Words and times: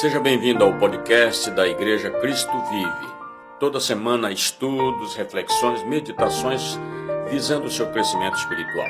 Seja 0.00 0.20
bem-vindo 0.20 0.62
ao 0.62 0.78
podcast 0.78 1.50
da 1.50 1.66
Igreja 1.66 2.08
Cristo 2.08 2.52
Vive. 2.70 3.14
Toda 3.58 3.80
semana, 3.80 4.30
estudos, 4.30 5.16
reflexões, 5.16 5.82
meditações 5.82 6.78
visando 7.28 7.66
o 7.66 7.70
seu 7.70 7.90
crescimento 7.90 8.36
espiritual. 8.36 8.86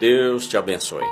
Deus 0.00 0.48
te 0.48 0.56
abençoe. 0.56 1.04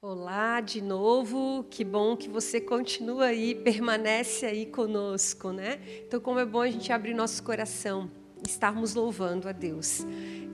Olá 0.00 0.60
de 0.60 0.80
novo, 0.80 1.66
que 1.68 1.82
bom 1.82 2.16
que 2.16 2.28
você 2.28 2.60
continua 2.60 3.24
aí, 3.24 3.56
permanece 3.56 4.46
aí 4.46 4.66
conosco, 4.66 5.50
né? 5.50 5.80
Então, 6.06 6.20
como 6.20 6.38
é 6.38 6.44
bom 6.46 6.60
a 6.60 6.70
gente 6.70 6.92
abrir 6.92 7.12
nosso 7.12 7.42
coração, 7.42 8.08
estarmos 8.46 8.94
louvando 8.94 9.48
a 9.48 9.52
Deus 9.52 10.06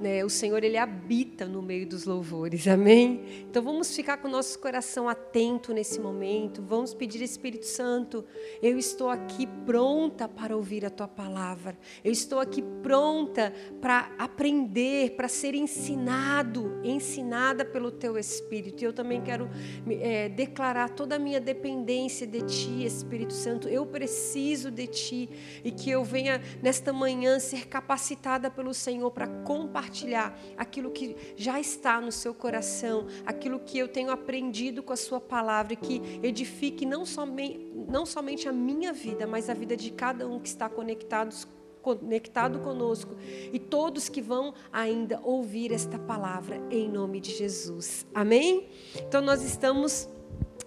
né, 0.03 0.25
o 0.25 0.29
Senhor 0.29 0.65
ele 0.65 0.77
habita 0.77 1.47
no 1.47 1.63
meio 1.63 1.87
dos 1.87 2.05
louvores, 2.05 2.67
amém? 2.67 3.47
Então 3.49 3.63
vamos 3.63 3.95
ficar 3.95 4.17
com 4.17 4.27
o 4.27 4.31
nosso 4.31 4.59
coração 4.59 5.09
atento 5.09 5.73
nesse 5.73 6.01
momento, 6.01 6.61
vamos 6.61 6.93
pedir 6.93 7.23
Espírito 7.23 7.67
Santo, 7.67 8.25
eu 8.61 8.77
estou 8.77 9.09
aqui 9.09 9.47
pronta 9.65 10.29
para 10.29 10.57
ouvir 10.57 10.85
a 10.85 10.91
tua 10.91 11.07
palavra, 11.07 11.79
eu 12.05 12.11
estou 12.11 12.41
aqui 12.41 12.61
pronta 12.83 13.53
para 13.81 14.11
aprender, 14.19 15.11
para 15.11 15.29
ser 15.29 15.55
ensinado, 15.55 16.81
ensinada 16.83 17.65
pelo 17.65 17.93
teu 17.93 18.19
Espírito. 18.19 18.83
E 18.83 18.85
eu 18.85 18.93
também 18.93 19.23
quero 19.23 19.49
é, 19.89 20.29
declarar 20.29 20.91
toda 20.91 21.15
a 21.15 21.19
minha 21.19 21.41
dependência 21.41 22.27
de 22.27 22.43
ti, 22.43 22.85
Espírito 22.85 23.35
Santo, 23.35 23.69
eu 23.69 23.87
preciso 23.87 24.69
de 24.69 24.89
ti 24.89 25.31
e 25.63 25.71
que 25.71 25.89
eu 25.89 26.03
venha 26.03 26.43
nesta 26.61 26.93
manhã 26.93 27.39
ser 27.39 27.69
capacitada 27.69 28.51
pelo 28.51 28.75
Senhor 28.75 29.09
para 29.13 29.29
compartilhar 29.29 29.92
compartilhar 29.93 30.39
aquilo 30.57 30.91
que 30.91 31.15
já 31.37 31.61
está 31.61 32.01
no 32.01 32.11
seu 32.11 32.33
coração, 32.33 33.07
aquilo 33.27 33.61
que 33.61 33.79
eu 33.79 33.87
tenho 33.87 34.11
aprendido 34.11 34.83
com 34.83 34.93
a 34.93 34.97
sua 34.97 35.21
palavra, 35.21 35.77
que 35.77 36.01
edifique 36.23 36.87
não 36.87 37.05
somente, 37.05 37.71
não 37.89 38.07
somente 38.07 38.49
a 38.49 38.53
minha 38.53 38.93
vida, 38.93 39.27
mas 39.27 39.51
a 39.51 39.55
vida 39.55 39.77
de 39.77 39.91
cada 39.91 40.27
um 40.27 40.41
que 40.41 40.49
está 40.49 40.69
conectado 40.69 41.35
conectado 41.83 42.61
conosco 42.61 43.17
e 43.53 43.59
todos 43.59 44.09
que 44.09 44.23
vão 44.23 44.55
ainda 44.73 45.19
ouvir 45.25 45.73
esta 45.73 45.99
palavra 45.99 46.63
em 46.71 46.89
nome 46.89 47.21
de 47.21 47.33
Jesus. 47.33 48.07
Amém? 48.15 48.69
Então 48.95 49.21
nós 49.21 49.43
estamos 49.43 50.09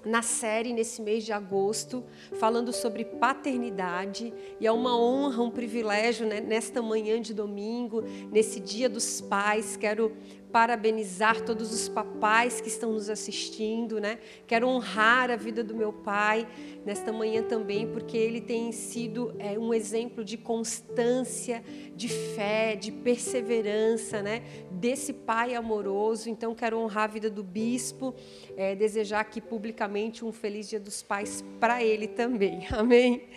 na 0.06 0.22
série 0.22 0.72
nesse 0.72 1.02
mês 1.02 1.26
de 1.26 1.34
agosto, 1.34 2.04
falando 2.40 2.72
sobre 2.72 3.04
paternidade, 3.04 4.34
e 4.60 4.68
é 4.68 4.72
uma 4.72 4.98
honra, 4.98 5.42
um 5.42 5.50
privilégio 5.50 6.28
né, 6.28 6.40
nesta 6.40 6.82
manhã 6.82 7.20
de 7.20 7.34
domingo, 7.34 8.04
nesse 8.32 8.60
Dia 8.60 8.88
dos 8.88 9.20
Pais. 9.22 9.76
Quero 9.76 10.12
parabenizar 10.56 11.42
todos 11.42 11.74
os 11.74 11.90
papais 11.90 12.62
que 12.62 12.70
estão 12.70 12.94
nos 12.94 13.10
assistindo, 13.10 14.00
né? 14.00 14.20
Quero 14.48 14.70
honrar 14.70 15.30
a 15.30 15.36
vida 15.36 15.62
do 15.62 15.76
meu 15.76 15.92
pai 15.92 16.48
nesta 16.86 17.12
manhã 17.12 17.44
também, 17.44 17.92
porque 17.92 18.16
ele 18.16 18.40
tem 18.40 18.72
sido 18.72 19.36
é, 19.38 19.60
um 19.60 19.74
exemplo 19.74 20.24
de 20.24 20.38
constância, 20.38 21.62
de 21.94 22.08
fé, 22.08 22.74
de 22.74 22.90
perseverança, 22.90 24.22
né? 24.22 24.44
Desse 24.72 25.12
pai 25.12 25.56
amoroso. 25.56 26.30
Então, 26.30 26.56
quero 26.56 26.80
honrar 26.80 27.04
a 27.04 27.08
vida 27.08 27.30
do 27.30 27.44
bispo, 27.44 28.16
é, 28.56 28.76
desejar 28.76 29.20
aqui 29.20 29.42
publicamente 29.42 30.24
um 30.24 30.32
feliz 30.32 30.70
Dia 30.70 30.80
dos 30.80 31.02
Pais 31.04 31.44
para 31.60 31.84
ele 31.84 32.08
também. 32.08 32.66
Amém? 32.72 33.28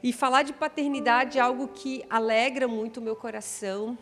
E 0.00 0.12
falar 0.12 0.44
de 0.44 0.52
paternidade 0.52 1.38
é 1.38 1.40
algo 1.40 1.66
que 1.66 2.04
alegra 2.08 2.68
muito 2.68 2.98
o 2.98 3.02
meu 3.02 3.16
coração 3.16 3.98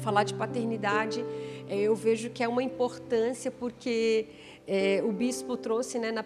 falar 0.00 0.24
de 0.24 0.34
paternidade, 0.34 1.24
é, 1.68 1.80
eu 1.80 1.94
vejo 1.94 2.30
que 2.30 2.42
é 2.42 2.48
uma 2.48 2.62
importância 2.62 3.50
porque 3.50 4.26
é, 4.66 5.00
o 5.04 5.12
bispo 5.12 5.56
trouxe 5.56 5.98
né, 5.98 6.10
na, 6.10 6.24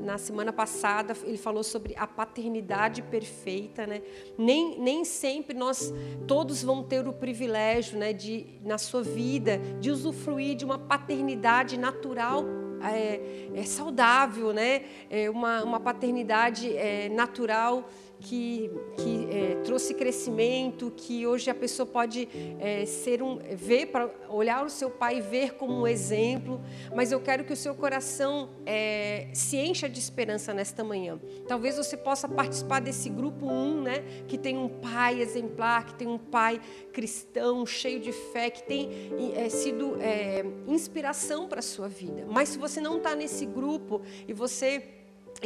na, 0.00 0.18
semana 0.18 0.52
passada, 0.52 1.14
ele 1.24 1.36
falou 1.36 1.62
sobre 1.62 1.94
a 1.96 2.06
paternidade 2.06 3.02
perfeita. 3.02 3.86
Né? 3.86 4.02
Nem, 4.38 4.78
nem 4.78 5.04
sempre 5.04 5.56
nós 5.56 5.92
todos 6.26 6.62
vão 6.62 6.82
ter 6.82 7.06
o 7.06 7.12
privilégio 7.12 7.98
né, 7.98 8.12
de, 8.12 8.46
na 8.64 8.78
sua 8.78 9.02
vida 9.02 9.58
de 9.80 9.90
usufruir 9.90 10.56
de 10.56 10.64
uma 10.64 10.78
paternidade 10.78 11.78
natural 11.78 12.44
é, 12.82 13.48
é 13.54 13.64
saudável, 13.64 14.52
né? 14.52 14.82
É 15.08 15.30
uma, 15.30 15.62
uma 15.64 15.80
paternidade 15.80 16.76
é, 16.76 17.08
natural 17.08 17.88
que, 18.24 18.70
que 18.96 19.28
é, 19.30 19.54
trouxe 19.64 19.92
crescimento, 19.92 20.90
que 20.96 21.26
hoje 21.26 21.50
a 21.50 21.54
pessoa 21.54 21.86
pode 21.86 22.26
é, 22.58 22.86
ser 22.86 23.22
um, 23.22 23.38
ver 23.54 23.86
para 23.86 24.10
olhar 24.30 24.64
o 24.64 24.70
seu 24.70 24.90
pai 24.90 25.18
e 25.18 25.20
ver 25.20 25.54
como 25.54 25.74
um 25.74 25.86
exemplo. 25.86 26.60
Mas 26.94 27.12
eu 27.12 27.20
quero 27.20 27.44
que 27.44 27.52
o 27.52 27.56
seu 27.56 27.74
coração 27.74 28.48
é, 28.64 29.28
se 29.34 29.58
encha 29.58 29.88
de 29.88 29.98
esperança 29.98 30.54
nesta 30.54 30.82
manhã. 30.82 31.20
Talvez 31.46 31.76
você 31.76 31.96
possa 31.96 32.26
participar 32.26 32.80
desse 32.80 33.10
grupo 33.10 33.46
1, 33.46 33.82
né, 33.82 34.04
que 34.26 34.38
tem 34.38 34.56
um 34.56 34.68
pai 34.68 35.20
exemplar, 35.20 35.84
que 35.84 35.94
tem 35.94 36.08
um 36.08 36.18
pai 36.18 36.60
cristão, 36.92 37.66
cheio 37.66 38.00
de 38.00 38.12
fé, 38.12 38.48
que 38.48 38.62
tem 38.62 38.88
é, 39.36 39.48
sido 39.50 40.00
é, 40.00 40.44
inspiração 40.66 41.46
para 41.46 41.58
a 41.58 41.62
sua 41.62 41.88
vida. 41.88 42.24
Mas 42.26 42.48
se 42.50 42.58
você 42.58 42.80
não 42.80 42.96
está 42.96 43.14
nesse 43.14 43.44
grupo 43.44 44.00
e 44.26 44.32
você 44.32 44.93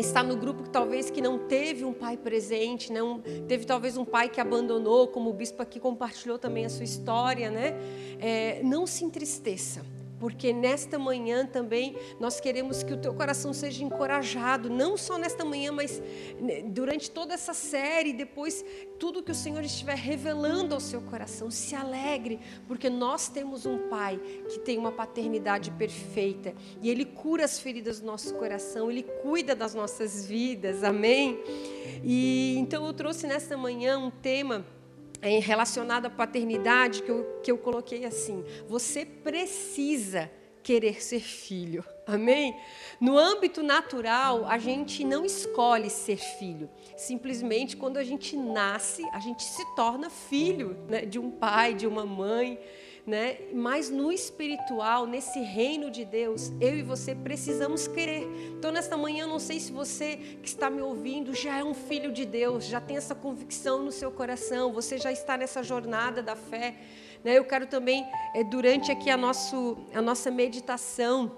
está 0.01 0.23
no 0.23 0.37
grupo 0.37 0.63
que 0.63 0.71
talvez 0.71 1.11
que 1.11 1.21
não 1.21 1.39
teve 1.39 1.85
um 1.85 1.93
pai 1.93 2.17
presente, 2.17 2.93
não 2.93 3.21
teve 3.47 3.65
talvez 3.65 3.97
um 3.97 4.05
pai 4.05 4.29
que 4.29 4.41
abandonou, 4.41 5.09
como 5.09 5.31
o 5.31 5.33
bispo 5.33 5.63
aqui 5.63 5.81
compartilhou 5.81 6.39
também 6.39 6.65
a 6.65 6.69
sua 6.69 6.85
história, 6.85 7.51
né? 7.51 7.75
É, 8.21 8.63
não 8.63 8.87
se 8.87 9.05
entristeça 9.05 9.85
porque 10.19 10.53
nesta 10.53 10.99
manhã 10.99 11.47
também 11.47 11.97
nós 12.19 12.41
queremos 12.41 12.83
que 12.83 12.93
o 12.93 12.97
teu 12.97 13.15
coração 13.15 13.53
seja 13.53 13.85
encorajado, 13.85 14.69
não 14.69 14.97
só 14.97 15.17
nesta 15.17 15.45
manhã, 15.45 15.73
mas 15.73 16.03
né, 16.41 16.63
durante 16.63 17.11
toda 17.11 17.35
essa 17.35 17.55
série, 17.55 18.13
depois 18.13 18.65
tudo 18.99 19.23
que 19.23 19.31
o 19.31 19.35
Senhor 19.35 19.63
estiver 19.63 19.97
revelando 19.97 20.75
ao 20.75 20.81
seu 20.81 21.01
coração, 21.01 21.51
se 21.51 21.75
alegre, 21.75 22.41
porque 22.67 22.91
nós 22.91 23.29
temos 23.29 23.65
um 23.65 23.89
Pai 23.89 24.21
que 24.49 24.59
tem 24.59 24.77
uma 24.77 24.93
paternidade 24.93 25.71
perfeita 25.73 26.55
e 26.83 26.91
Ele 26.91 27.05
cura 27.05 27.45
as 27.45 27.59
feridas 27.59 28.01
do 28.01 28.07
nosso 28.07 28.35
coração, 28.35 28.91
Ele 28.91 29.03
cuida 29.03 29.55
das 29.55 29.75
nossas 29.75 30.27
vidas, 30.27 30.83
amém? 30.83 31.41
E 32.05 32.57
então 32.59 32.87
eu 32.87 32.93
trouxe 32.93 33.27
nesta 33.27 33.57
manhã 33.57 33.99
um 33.99 34.11
tema 34.11 34.65
é, 35.21 35.39
relacionado 35.39 36.07
à 36.07 36.11
paternidade 36.11 37.03
que 37.03 37.11
eu, 37.11 37.41
que 37.43 37.51
eu 37.51 37.59
coloquei 37.59 38.05
assim: 38.05 38.45
você 38.69 39.05
precisa 39.05 40.31
querer 40.63 41.03
ser 41.03 41.21
filho. 41.21 41.85
Amém? 42.07 42.55
No 43.01 43.17
âmbito 43.17 43.63
natural, 43.63 44.47
a 44.47 44.59
gente 44.59 45.05
não 45.05 45.25
escolhe 45.25 45.91
ser 45.91 46.17
filho. 46.17 46.69
Simplesmente 46.97 47.77
quando 47.77 47.97
a 47.97 48.05
gente 48.05 48.37
nasce, 48.37 49.03
a 49.13 49.19
gente 49.19 49.43
se 49.43 49.65
torna 49.75 50.11
filho 50.11 50.77
né, 50.89 51.07
de 51.07 51.19
um 51.19 51.31
pai, 51.31 51.75
de 51.75 51.87
uma 51.87 52.05
mãe 52.05 52.59
né? 53.09 53.39
Mas 53.55 53.89
no 53.89 54.13
espiritual, 54.13 55.07
nesse 55.07 55.41
reino 55.41 55.91
de 55.91 56.05
Deus, 56.05 56.53
eu 56.61 56.77
e 56.77 56.83
você 56.83 57.15
precisamos 57.15 57.89
querer. 57.89 58.29
Então, 58.59 58.71
nesta 58.71 58.99
manhã, 58.99 59.27
não 59.27 59.39
sei 59.39 59.59
se 59.59 59.73
você 59.73 60.17
que 60.43 60.47
está 60.47 60.69
me 60.69 60.83
ouvindo 60.83 61.35
já 61.35 61.59
é 61.59 61.65
um 61.65 61.73
filho 61.73 62.13
de 62.13 62.27
Deus, 62.27 62.67
já 62.67 62.83
tem 62.83 62.99
essa 62.99 63.15
convicção 63.15 63.83
no 63.83 63.91
seu 63.91 64.13
coração, 64.13 64.75
você 64.75 64.99
já 64.99 65.11
está 65.11 65.39
nessa 65.39 65.63
jornada 65.63 66.23
da 66.23 66.37
fé. 66.37 66.77
Né? 67.25 67.39
Eu 67.39 67.47
quero 67.47 67.67
também, 67.67 68.07
é, 68.35 68.45
durante 68.45 68.93
aqui 68.93 69.09
a, 69.09 69.17
nosso, 69.17 69.79
a 69.95 70.03
nossa 70.03 70.31
meditação, 70.31 71.33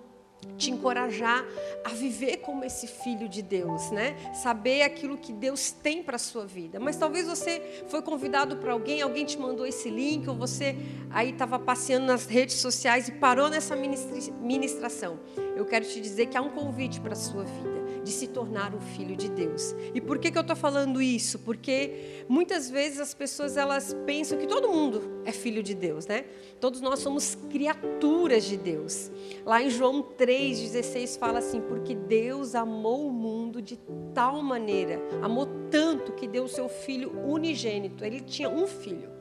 te 0.57 0.71
encorajar 0.71 1.45
a 1.85 1.91
viver 1.91 2.39
como 2.39 2.65
esse 2.65 2.87
filho 2.87 3.29
de 3.29 3.43
Deus, 3.43 3.91
né? 3.91 4.15
Saber 4.35 4.83
aquilo 4.83 5.17
que 5.17 5.33
Deus 5.33 5.71
tem 5.71 6.03
para 6.03 6.19
sua 6.19 6.47
vida. 6.47 6.79
Mas 6.79 6.97
talvez 6.97 7.27
você 7.27 7.85
foi 7.89 8.03
convidado 8.03 8.57
para 8.57 8.73
alguém, 8.73 9.01
alguém 9.01 9.25
te 9.25 9.39
mandou 9.39 9.67
esse 9.67 9.89
link, 9.91 10.29
ou 10.29 10.35
você 10.35 10.77
aí 11.11 11.31
estava 11.31 11.59
passeando 11.59 12.07
nas 12.07 12.27
redes 12.27 12.57
sociais 12.57 13.09
e 13.09 13.13
parou 13.13 13.49
nessa 13.49 13.75
ministração. 13.75 15.19
Eu 15.57 15.65
quero 15.65 15.85
te 15.85 16.01
dizer 16.01 16.27
que 16.27 16.37
há 16.37 16.43
um 16.43 16.51
convite 16.51 17.01
para 17.01 17.13
a 17.13 17.17
sua 17.17 17.45
vida 17.45 17.80
de 18.03 18.11
se 18.11 18.27
tornar 18.27 18.75
um 18.75 18.81
filho 18.81 19.17
de 19.17 19.29
Deus. 19.29 19.75
E 19.95 20.01
por 20.01 20.19
que, 20.19 20.31
que 20.31 20.39
eu 20.39 20.43
estou 20.43 20.57
falando 20.57 21.01
isso? 21.01 21.39
Porque 21.41 22.25
muitas 22.29 22.71
vezes 22.71 23.01
as 23.01 23.15
pessoas 23.15 23.57
elas 23.57 23.95
pensam 24.07 24.39
que 24.39 24.47
todo 24.47 24.69
mundo 24.69 25.23
é 25.25 25.33
filho 25.33 25.63
de 25.63 25.75
Deus, 25.75 26.07
né? 26.07 26.25
Todos 26.61 26.81
nós 26.81 27.01
somos 27.01 27.35
criaturas 27.51 28.45
de 28.45 28.57
Deus. 28.57 29.11
Lá 29.45 29.63
em 29.63 29.71
João 29.71 30.03
3,16 30.03 31.19
fala 31.19 31.39
assim: 31.39 31.61
Porque 31.61 31.95
Deus 31.95 32.55
amou 32.55 33.07
o 33.07 33.13
mundo 33.13 33.61
de 33.61 33.79
tal 34.15 34.43
maneira, 34.43 35.01
amou 35.23 35.47
tanto 35.71 36.13
que 36.13 36.27
deu 36.27 36.45
o 36.45 36.49
seu 36.49 36.69
filho 36.69 37.11
unigênito. 37.25 38.05
Ele 38.05 38.21
tinha 38.21 38.49
um 38.49 38.67
filho 38.67 39.21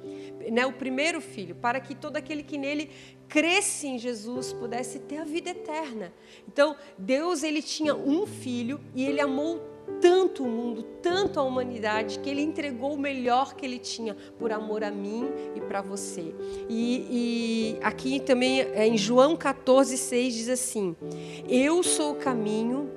né, 0.51 0.65
o 0.65 0.71
primeiro 0.71 1.19
filho, 1.19 1.55
para 1.55 1.79
que 1.79 1.93
todo 1.93 2.15
aquele 2.17 2.43
que 2.43 2.57
nele 2.57 2.89
cresce 3.29 3.87
em 3.87 3.99
Jesus 3.99 4.51
pudesse 4.51 4.99
ter 4.99 5.17
a 5.17 5.23
vida 5.23 5.51
eterna. 5.51 6.11
Então, 6.47 6.75
Deus 6.97 7.43
ele 7.43 7.61
tinha 7.61 7.95
um 7.95 8.25
filho 8.25 8.81
e 8.95 9.05
ele 9.05 9.21
amou 9.21 9.61
tanto 10.01 10.43
o 10.43 10.47
mundo, 10.47 10.83
tanto 11.01 11.39
a 11.39 11.43
humanidade, 11.43 12.19
que 12.19 12.29
ele 12.29 12.41
entregou 12.41 12.93
o 12.93 12.97
melhor 12.97 13.55
que 13.55 13.65
ele 13.65 13.79
tinha 13.79 14.15
por 14.37 14.51
amor 14.51 14.83
a 14.83 14.91
mim 14.91 15.27
e 15.55 15.61
para 15.61 15.81
você. 15.81 16.33
E, 16.69 17.77
e, 17.77 17.77
aqui 17.83 18.19
também 18.19 18.61
é, 18.61 18.87
em 18.87 18.97
João 18.97 19.35
14, 19.35 19.97
6 19.97 20.33
diz 20.33 20.49
assim: 20.49 20.95
Eu 21.47 21.83
sou 21.83 22.13
o 22.13 22.15
caminho, 22.15 22.89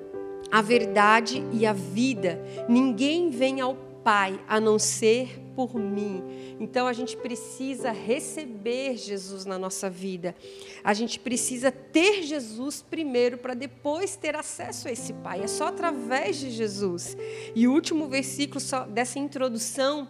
a 0.51 0.61
verdade 0.61 1.43
e 1.51 1.65
a 1.65 1.73
vida. 1.73 2.39
Ninguém 2.69 3.29
vem 3.29 3.59
ao 3.61 3.75
Pai 4.03 4.39
a 4.47 4.59
não 4.59 4.77
ser 4.77 5.39
por 5.55 5.75
mim. 5.75 6.23
Então 6.59 6.87
a 6.87 6.93
gente 6.93 7.15
precisa 7.15 7.91
receber 7.91 8.97
Jesus 8.97 9.45
na 9.45 9.57
nossa 9.57 9.89
vida. 9.89 10.35
A 10.83 10.93
gente 10.93 11.19
precisa 11.19 11.71
ter 11.71 12.23
Jesus 12.23 12.81
primeiro 12.81 13.37
para 13.37 13.53
depois 13.53 14.15
ter 14.15 14.35
acesso 14.35 14.87
a 14.87 14.91
esse 14.91 15.13
Pai. 15.13 15.41
É 15.41 15.47
só 15.47 15.67
através 15.67 16.37
de 16.37 16.51
Jesus. 16.51 17.15
E 17.55 17.67
o 17.67 17.73
último 17.73 18.07
versículo 18.07 18.59
dessa 18.89 19.19
introdução 19.19 20.07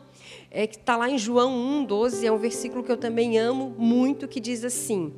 é 0.49 0.65
que 0.65 0.77
está 0.77 0.97
lá 0.97 1.09
em 1.09 1.17
João 1.17 1.51
1, 1.51 1.85
12, 1.85 2.25
é 2.25 2.31
um 2.31 2.37
versículo 2.37 2.83
que 2.83 2.91
eu 2.91 2.97
também 2.97 3.37
amo 3.37 3.75
muito, 3.77 4.27
que 4.27 4.39
diz 4.39 4.63
assim: 4.63 5.13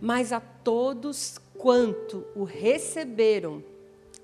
Mas 0.00 0.32
a 0.32 0.40
todos 0.40 1.40
quanto 1.56 2.24
o 2.34 2.44
receberam, 2.44 3.62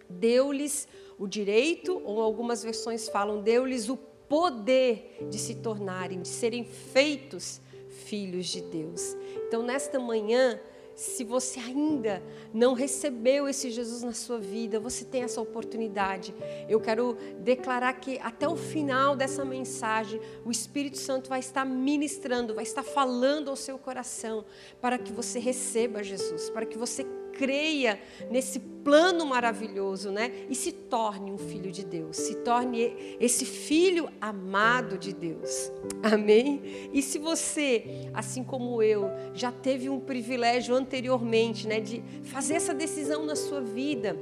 deu-lhes 0.09 0.89
direito, 1.27 2.01
ou 2.05 2.21
algumas 2.21 2.63
versões 2.63 3.09
falam, 3.09 3.43
deu-lhes 3.43 3.89
o 3.89 3.97
poder 3.97 5.27
de 5.29 5.39
se 5.39 5.57
tornarem, 5.57 6.21
de 6.21 6.29
serem 6.29 6.65
feitos 6.65 7.61
filhos 7.89 8.47
de 8.47 8.61
Deus. 8.61 9.17
Então, 9.47 9.63
nesta 9.63 9.99
manhã, 9.99 10.61
se 10.99 11.23
você 11.23 11.61
ainda 11.61 12.21
não 12.53 12.75
recebeu 12.75 13.49
esse 13.49 13.71
Jesus 13.71 14.03
na 14.03 14.13
sua 14.13 14.37
vida, 14.37 14.81
você 14.81 15.05
tem 15.05 15.23
essa 15.23 15.41
oportunidade. 15.41 16.35
Eu 16.69 16.81
quero 16.81 17.17
declarar 17.39 17.93
que 17.95 18.19
até 18.19 18.49
o 18.49 18.57
final 18.57 19.15
dessa 19.15 19.45
mensagem, 19.45 20.21
o 20.45 20.51
Espírito 20.51 20.99
Santo 20.99 21.31
vai 21.31 21.39
estar 21.39 21.65
ministrando, 21.65 22.53
vai 22.53 22.65
estar 22.65 22.83
falando 22.83 23.49
ao 23.49 23.55
seu 23.55 23.79
coração 23.79 24.45
para 24.81 24.99
que 24.99 25.13
você 25.13 25.39
receba 25.39 26.03
Jesus, 26.03 26.51
para 26.51 26.67
que 26.67 26.77
você 26.77 27.07
creia 27.39 28.01
nesse 28.29 28.59
plano 28.59 29.25
maravilhoso, 29.25 30.11
né? 30.11 30.33
E 30.51 30.55
se 30.55 30.73
torne 30.73 31.31
um 31.31 31.39
filho 31.39 31.71
de 31.71 31.85
Deus, 31.85 32.17
se 32.17 32.35
torne 32.37 33.17
esse 33.21 33.45
filho 33.47 34.11
amado 34.21 34.99
de 34.99 35.13
Deus. 35.13 35.71
Amém? 36.03 36.91
E 36.93 37.01
se 37.01 37.19
você, 37.19 38.09
assim 38.13 38.43
como 38.43 38.83
eu, 38.83 39.09
já 39.33 39.53
teve 39.53 39.89
um 39.89 40.01
privilégio 40.01 40.75
anteriormente, 40.75 41.69
né, 41.69 41.81
de 41.81 42.03
fazer 42.25 42.55
essa 42.55 42.75
decisão 42.75 43.25
na 43.25 43.37
sua 43.37 43.61
vida, 43.61 44.17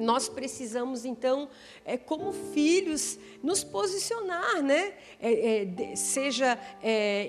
nós 0.00 0.28
precisamos 0.28 1.04
então, 1.04 1.48
é, 1.84 1.96
como 1.96 2.32
filhos, 2.32 3.18
nos 3.42 3.62
posicionar, 3.62 4.62
né? 4.62 4.94
É, 5.20 5.62
é, 5.62 5.96
seja 5.96 6.58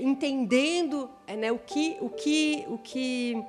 entendendo 0.02 1.10
né, 1.28 1.52
o 1.52 1.60
que, 1.60 1.98
o 2.00 2.10
que, 2.10 2.66
o 2.70 2.78
que 2.78 3.44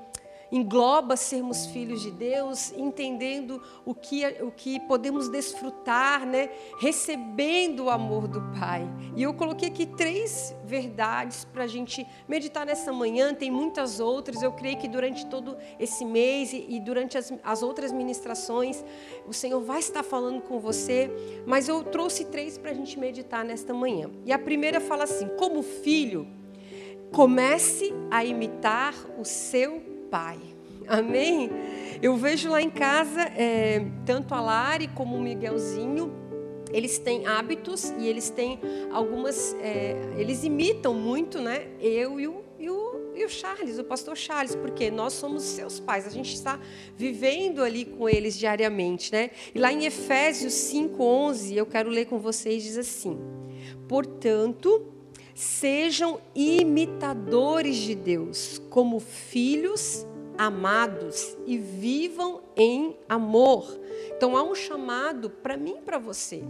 engloba 0.52 1.16
sermos 1.16 1.64
filhos 1.66 2.02
de 2.02 2.10
Deus, 2.10 2.72
entendendo 2.76 3.62
o 3.86 3.94
que, 3.94 4.26
o 4.42 4.50
que 4.50 4.78
podemos 4.80 5.30
desfrutar, 5.30 6.26
né? 6.26 6.50
recebendo 6.78 7.84
o 7.84 7.90
amor 7.90 8.28
do 8.28 8.42
Pai. 8.60 8.86
E 9.16 9.22
eu 9.22 9.32
coloquei 9.32 9.68
aqui 9.68 9.86
três 9.86 10.54
verdades 10.62 11.46
para 11.46 11.64
a 11.64 11.66
gente 11.66 12.06
meditar 12.28 12.66
nessa 12.66 12.92
manhã, 12.92 13.32
tem 13.32 13.50
muitas 13.50 13.98
outras, 13.98 14.42
eu 14.42 14.52
creio 14.52 14.76
que 14.76 14.86
durante 14.86 15.24
todo 15.26 15.56
esse 15.80 16.04
mês 16.04 16.52
e, 16.52 16.66
e 16.68 16.78
durante 16.80 17.16
as, 17.16 17.32
as 17.42 17.62
outras 17.62 17.90
ministrações, 17.90 18.84
o 19.26 19.32
Senhor 19.32 19.60
vai 19.60 19.78
estar 19.78 20.02
falando 20.02 20.42
com 20.42 20.60
você, 20.60 21.10
mas 21.46 21.66
eu 21.66 21.82
trouxe 21.82 22.26
três 22.26 22.58
para 22.58 22.72
a 22.72 22.74
gente 22.74 22.98
meditar 22.98 23.42
nesta 23.42 23.72
manhã. 23.72 24.10
E 24.26 24.32
a 24.32 24.38
primeira 24.38 24.80
fala 24.80 25.04
assim: 25.04 25.28
como 25.38 25.62
filho, 25.62 26.26
comece 27.10 27.92
a 28.10 28.24
imitar 28.24 28.94
o 29.18 29.24
seu 29.24 29.91
pai. 30.12 30.38
Amém? 30.86 31.50
Eu 32.02 32.14
vejo 32.18 32.50
lá 32.50 32.60
em 32.60 32.68
casa, 32.68 33.22
é, 33.22 33.82
tanto 34.04 34.34
a 34.34 34.40
Lari 34.42 34.88
como 34.88 35.16
o 35.16 35.22
Miguelzinho, 35.22 36.12
eles 36.70 36.98
têm 36.98 37.26
hábitos 37.26 37.90
e 37.98 38.06
eles 38.06 38.28
têm 38.28 38.60
algumas. 38.92 39.56
É, 39.60 39.96
eles 40.18 40.44
imitam 40.44 40.92
muito, 40.92 41.40
né? 41.40 41.66
Eu 41.80 42.20
e 42.20 42.26
o, 42.28 42.42
e 42.58 42.68
o, 42.68 43.12
e 43.14 43.24
o 43.24 43.28
Charles, 43.28 43.78
o 43.78 43.84
pastor 43.84 44.16
Charles, 44.16 44.54
porque 44.54 44.90
nós 44.90 45.14
somos 45.14 45.42
seus 45.44 45.80
pais, 45.80 46.06
a 46.06 46.10
gente 46.10 46.34
está 46.34 46.60
vivendo 46.94 47.62
ali 47.62 47.86
com 47.86 48.06
eles 48.06 48.38
diariamente, 48.38 49.10
né? 49.12 49.30
E 49.54 49.58
lá 49.58 49.72
em 49.72 49.86
Efésios 49.86 50.52
5,11, 50.52 51.54
eu 51.56 51.64
quero 51.64 51.88
ler 51.88 52.06
com 52.06 52.18
vocês, 52.18 52.62
diz 52.62 52.76
assim: 52.76 53.18
Portanto, 53.88 54.92
sejam 55.34 56.20
imitadores 56.34 57.76
de 57.76 57.94
Deus, 57.94 58.60
como 58.70 59.00
filhos 59.00 60.06
amados 60.36 61.36
e 61.46 61.58
vivam 61.58 62.40
em 62.56 62.96
amor. 63.08 63.78
Então 64.16 64.36
há 64.36 64.42
um 64.42 64.54
chamado 64.54 65.30
para 65.30 65.56
mim 65.56 65.76
e 65.78 65.82
para 65.82 65.98
você. 65.98 66.42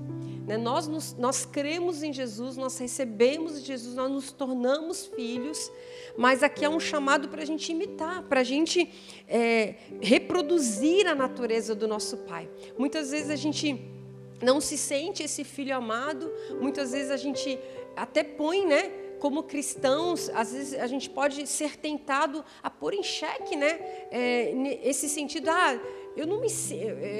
Né? 0.46 0.56
Nós, 0.56 0.86
nos, 0.86 1.14
nós 1.14 1.44
cremos 1.44 2.02
em 2.02 2.12
Jesus, 2.12 2.56
nós 2.56 2.78
recebemos 2.78 3.60
Jesus, 3.62 3.94
nós 3.94 4.10
nos 4.10 4.32
tornamos 4.32 5.06
filhos, 5.06 5.70
mas 6.16 6.42
aqui 6.42 6.64
há 6.64 6.70
um 6.70 6.80
chamado 6.80 7.28
para 7.28 7.42
a 7.42 7.44
gente 7.44 7.72
imitar, 7.72 8.22
para 8.24 8.40
a 8.40 8.44
gente 8.44 8.90
é, 9.28 9.74
reproduzir 10.00 11.06
a 11.06 11.14
natureza 11.14 11.74
do 11.74 11.88
nosso 11.88 12.18
Pai. 12.18 12.48
Muitas 12.78 13.10
vezes 13.10 13.30
a 13.30 13.36
gente 13.36 13.80
não 14.42 14.60
se 14.60 14.76
sente 14.76 15.22
esse 15.22 15.44
filho 15.44 15.74
amado, 15.74 16.30
muitas 16.60 16.90
vezes 16.92 17.10
a 17.10 17.16
gente 17.16 17.58
até 17.96 18.22
põe, 18.22 18.66
né? 18.66 19.02
como 19.22 19.44
cristãos, 19.44 20.28
às 20.30 20.52
vezes 20.52 20.74
a 20.74 20.86
gente 20.88 21.08
pode 21.08 21.46
ser 21.46 21.76
tentado 21.76 22.44
a 22.60 22.68
pôr 22.68 22.92
em 22.92 23.04
xeque, 23.04 23.54
né? 23.54 23.78
É, 24.10 24.80
esse 24.82 25.08
sentido, 25.08 25.48
ah, 25.48 25.80
eu 26.16 26.26
não 26.26 26.40
me 26.40 26.48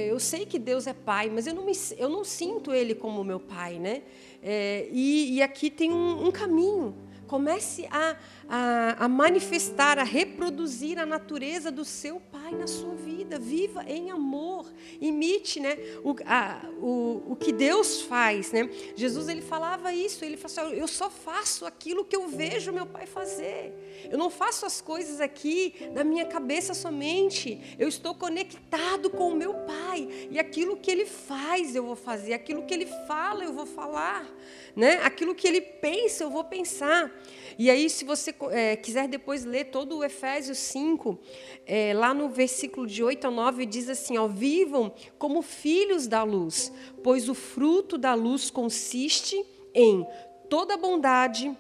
eu 0.09 0.19
sei 0.19 0.45
que 0.45 0.59
Deus 0.59 0.89
é 0.89 0.93
pai, 0.93 1.31
mas 1.31 1.47
eu 1.47 1.55
não 1.55 1.65
me 1.65 1.73
eu 1.97 2.09
não 2.09 2.25
sinto 2.25 2.75
Ele 2.75 2.93
como 2.93 3.23
meu 3.23 3.39
pai, 3.39 3.79
né? 3.79 4.03
É, 4.43 4.89
e, 4.91 5.37
e, 5.37 5.43
aqui 5.43 5.71
tem 5.71 5.93
um, 5.93 6.27
um 6.27 6.33
caminho. 6.33 6.93
Comece 7.29 7.87
a, 7.89 8.17
a, 8.49 9.05
a, 9.05 9.09
manifestar, 9.09 9.97
a 9.97 10.03
reproduzir 10.03 10.99
a 10.99 11.07
natureza 11.07 11.71
do 11.71 11.85
seu 11.85 12.21
Pai 12.21 12.42
na 12.55 12.67
sua 12.67 12.95
vida. 12.95 13.39
Viva 13.39 13.85
em 13.87 14.11
amor. 14.11 14.71
Imite 15.01 15.61
né, 15.61 15.77
o, 16.05 16.15
a, 16.25 16.61
o, 16.81 17.33
o 17.33 17.37
que 17.37 17.53
Deus 17.53 18.03
faz. 18.03 18.53
Né? 18.53 18.69
Jesus 18.95 19.29
ele 19.29 19.43
falava 19.43 19.93
isso. 19.93 20.25
Ele 20.25 20.37
falou 20.37 20.69
assim, 20.69 20.81
eu 20.81 20.89
só 20.89 21.11
faço 21.11 21.65
aquilo 21.67 22.05
que 22.05 22.17
eu 22.17 22.29
vejo 22.29 22.73
meu 22.73 22.87
Pai 22.87 23.07
fazer. 23.07 24.09
Eu 24.11 24.19
não 24.19 24.31
faço 24.31 24.67
as 24.67 24.81
coisas 24.81 25.21
aqui 25.21 25.75
da 25.95 26.05
minha 26.05 26.27
cabeça 26.27 26.75
somente. 26.75 27.61
Eu 27.79 27.89
estou 27.89 28.15
conectado 28.15 29.11
com 29.11 29.29
o 29.31 29.35
meu 29.35 29.55
Pai. 29.55 30.29
E 30.31 30.39
aquilo 30.39 30.77
que 30.77 30.91
Ele 30.91 31.07
faz 31.07 31.75
eu 31.75 31.85
vou 31.85 31.97
fazer. 31.97 32.35
Aquilo 32.35 32.65
que 32.65 32.75
Ele 32.75 32.87
fala 33.07 33.45
eu 33.45 33.53
vou 33.53 33.67
falar. 33.67 34.29
Né? 34.75 35.01
Aquilo 35.03 35.35
que 35.35 35.47
Ele 35.47 35.61
pensa 35.61 36.25
eu 36.25 36.31
vou 36.31 36.45
pensar. 36.45 37.11
E 37.59 37.71
aí, 37.71 37.89
se 37.89 38.05
você 38.05 38.35
é, 38.51 38.77
quiser 38.77 39.09
depois 39.09 39.45
ler 39.45 39.67
todo 39.67 39.99
o 39.99 40.05
Efésios 40.05 40.59
5, 40.59 41.19
é, 41.67 41.93
lá 41.95 42.13
no 42.15 42.29
versículo 42.29 42.87
de 42.87 43.03
8 43.03 43.27
a 43.27 43.31
9, 43.31 43.67
diz 43.67 43.89
assim: 43.89 44.17
ó, 44.19 44.27
Vivam 44.27 44.93
como 45.19 45.43
filhos 45.43 46.07
da 46.07 46.23
luz, 46.23 46.73
pois 47.03 47.29
o 47.29 47.35
fruto 47.35 47.99
da 47.99 48.15
luz 48.15 48.51
consiste 48.51 49.45
em 49.75 50.07
toda 50.49 50.77
bondade, 50.77 51.57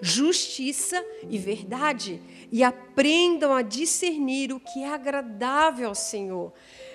justiça 0.00 1.02
e 1.28 1.38
verdade, 1.38 2.20
e 2.52 2.62
aprendam 2.62 3.52
a 3.52 3.62
discernir 3.62 4.52
o 4.52 4.60
que 4.60 4.82
é 4.82 4.88
agradável 4.88 5.88
ao 5.88 5.94
Senhor. 5.94 6.52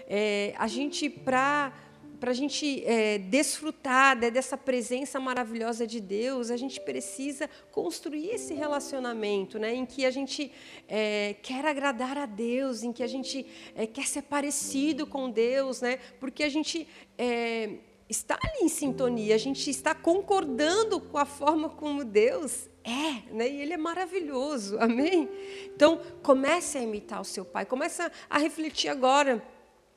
É, 0.07 0.53
a 0.57 0.67
gente, 0.67 1.09
para 1.09 1.73
para 2.21 2.29
a 2.29 2.35
gente 2.35 2.85
é, 2.85 3.17
desfrutar 3.17 4.15
dessa 4.15 4.55
presença 4.55 5.19
maravilhosa 5.19 5.87
de 5.87 5.99
Deus, 5.99 6.51
a 6.51 6.55
gente 6.55 6.79
precisa 6.79 7.49
construir 7.71 8.29
esse 8.29 8.53
relacionamento, 8.53 9.57
né, 9.57 9.73
em 9.73 9.87
que 9.87 10.05
a 10.05 10.11
gente 10.11 10.51
é, 10.87 11.35
quer 11.41 11.65
agradar 11.65 12.19
a 12.19 12.27
Deus, 12.27 12.83
em 12.83 12.93
que 12.93 13.01
a 13.01 13.07
gente 13.07 13.43
é, 13.73 13.87
quer 13.87 14.05
ser 14.05 14.21
parecido 14.21 15.07
com 15.07 15.31
Deus, 15.31 15.81
né, 15.81 15.97
porque 16.19 16.43
a 16.43 16.49
gente 16.49 16.87
é, 17.17 17.77
está 18.07 18.37
ali 18.39 18.65
em 18.65 18.69
sintonia, 18.69 19.33
a 19.33 19.39
gente 19.39 19.67
está 19.71 19.95
concordando 19.95 20.99
com 20.99 21.17
a 21.17 21.25
forma 21.25 21.69
como 21.69 22.03
Deus 22.03 22.69
é, 22.83 23.33
né? 23.33 23.47
E 23.47 23.61
ele 23.61 23.73
é 23.73 23.77
maravilhoso, 23.77 24.77
amém? 24.79 25.29
Então, 25.75 26.01
comece 26.21 26.77
a 26.77 26.81
imitar 26.81 27.21
o 27.21 27.25
seu 27.25 27.45
pai, 27.45 27.65
comece 27.65 28.01
a 28.29 28.37
refletir 28.37 28.89
agora 28.89 29.41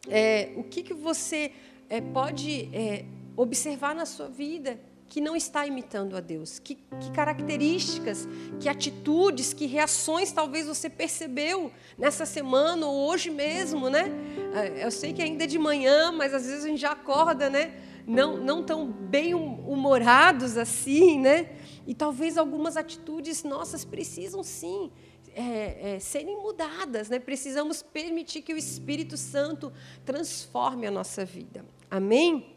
é, 0.09 0.53
o 0.57 0.65
que, 0.65 0.83
que 0.83 0.95
você 0.95 1.53
é, 1.89 2.01
pode 2.01 2.69
é, 2.73 3.05
observar 3.37 3.95
na 3.95 4.07
sua 4.07 4.29
vida 4.29 4.79
que 5.09 5.21
não 5.21 5.37
está 5.37 5.67
imitando 5.67 6.17
a 6.17 6.21
Deus? 6.21 6.59
Que, 6.59 6.75
que, 6.75 7.11
características, 7.13 8.29
que 8.59 8.69
atitudes, 8.69 9.53
que 9.53 9.67
reações 9.67 10.33
talvez 10.33 10.67
você 10.67 10.89
percebeu 10.89 11.71
nessa 11.97 12.27
semana 12.27 12.87
ou 12.87 13.09
hoje 13.09 13.31
mesmo, 13.31 13.89
né? 13.89 14.11
É, 14.55 14.85
eu 14.85 14.91
sei 14.91 15.13
que 15.13 15.23
ainda 15.23 15.45
é 15.45 15.47
de 15.47 15.59
manhã, 15.59 16.11
mas 16.13 16.35
às 16.35 16.47
vezes 16.47 16.65
a 16.65 16.69
gente 16.69 16.81
já 16.81 16.93
acorda, 16.93 17.49
né? 17.51 17.75
não, 18.07 18.37
não 18.37 18.63
tão 18.63 18.87
bem 18.87 19.35
humorados 19.35 20.57
assim, 20.57 21.19
né? 21.19 21.51
E 21.87 21.95
talvez 21.95 22.37
algumas 22.39 22.77
atitudes 22.77 23.43
nossas 23.45 23.85
precisam 23.85 24.43
sim 24.43 24.91
é, 25.35 25.95
é, 25.95 25.99
serem 25.99 26.37
mudadas, 26.43 27.09
né? 27.09 27.19
Precisamos 27.19 27.83
permitir 27.83 28.43
que 28.43 28.55
o 28.55 28.57
Espírito 28.57 29.17
Santo 29.17 29.73
transforme 30.05 30.87
a 30.87 30.91
nossa 30.91 31.25
vida. 31.25 31.65
Amém? 31.91 32.55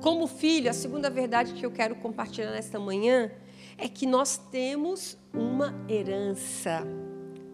Como 0.00 0.26
filho, 0.26 0.70
a 0.70 0.72
segunda 0.72 1.08
verdade 1.08 1.54
que 1.54 1.64
eu 1.64 1.70
quero 1.70 1.94
compartilhar 1.96 2.50
nesta 2.50 2.78
manhã 2.78 3.30
é 3.78 3.88
que 3.88 4.06
nós 4.06 4.36
temos 4.36 5.16
uma 5.32 5.74
herança. 5.88 6.82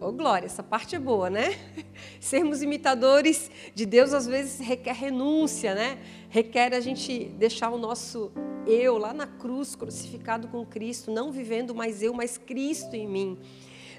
Oh, 0.01 0.11
glória, 0.13 0.45
essa 0.45 0.63
parte 0.63 0.95
é 0.95 0.99
boa, 0.99 1.29
né? 1.29 1.57
Sermos 2.19 2.61
imitadores 2.61 3.51
de 3.75 3.85
Deus 3.85 4.13
às 4.13 4.25
vezes 4.25 4.65
requer 4.65 4.93
renúncia, 4.93 5.75
né? 5.75 5.99
Requer 6.29 6.73
a 6.73 6.79
gente 6.79 7.25
deixar 7.37 7.69
o 7.69 7.77
nosso 7.77 8.31
eu 8.65 8.97
lá 8.97 9.13
na 9.13 9.27
cruz, 9.27 9.75
crucificado 9.75 10.47
com 10.47 10.65
Cristo, 10.65 11.11
não 11.11 11.31
vivendo 11.31 11.75
mais 11.75 12.01
eu, 12.01 12.13
mas 12.13 12.37
Cristo 12.37 12.95
em 12.95 13.07
mim. 13.07 13.37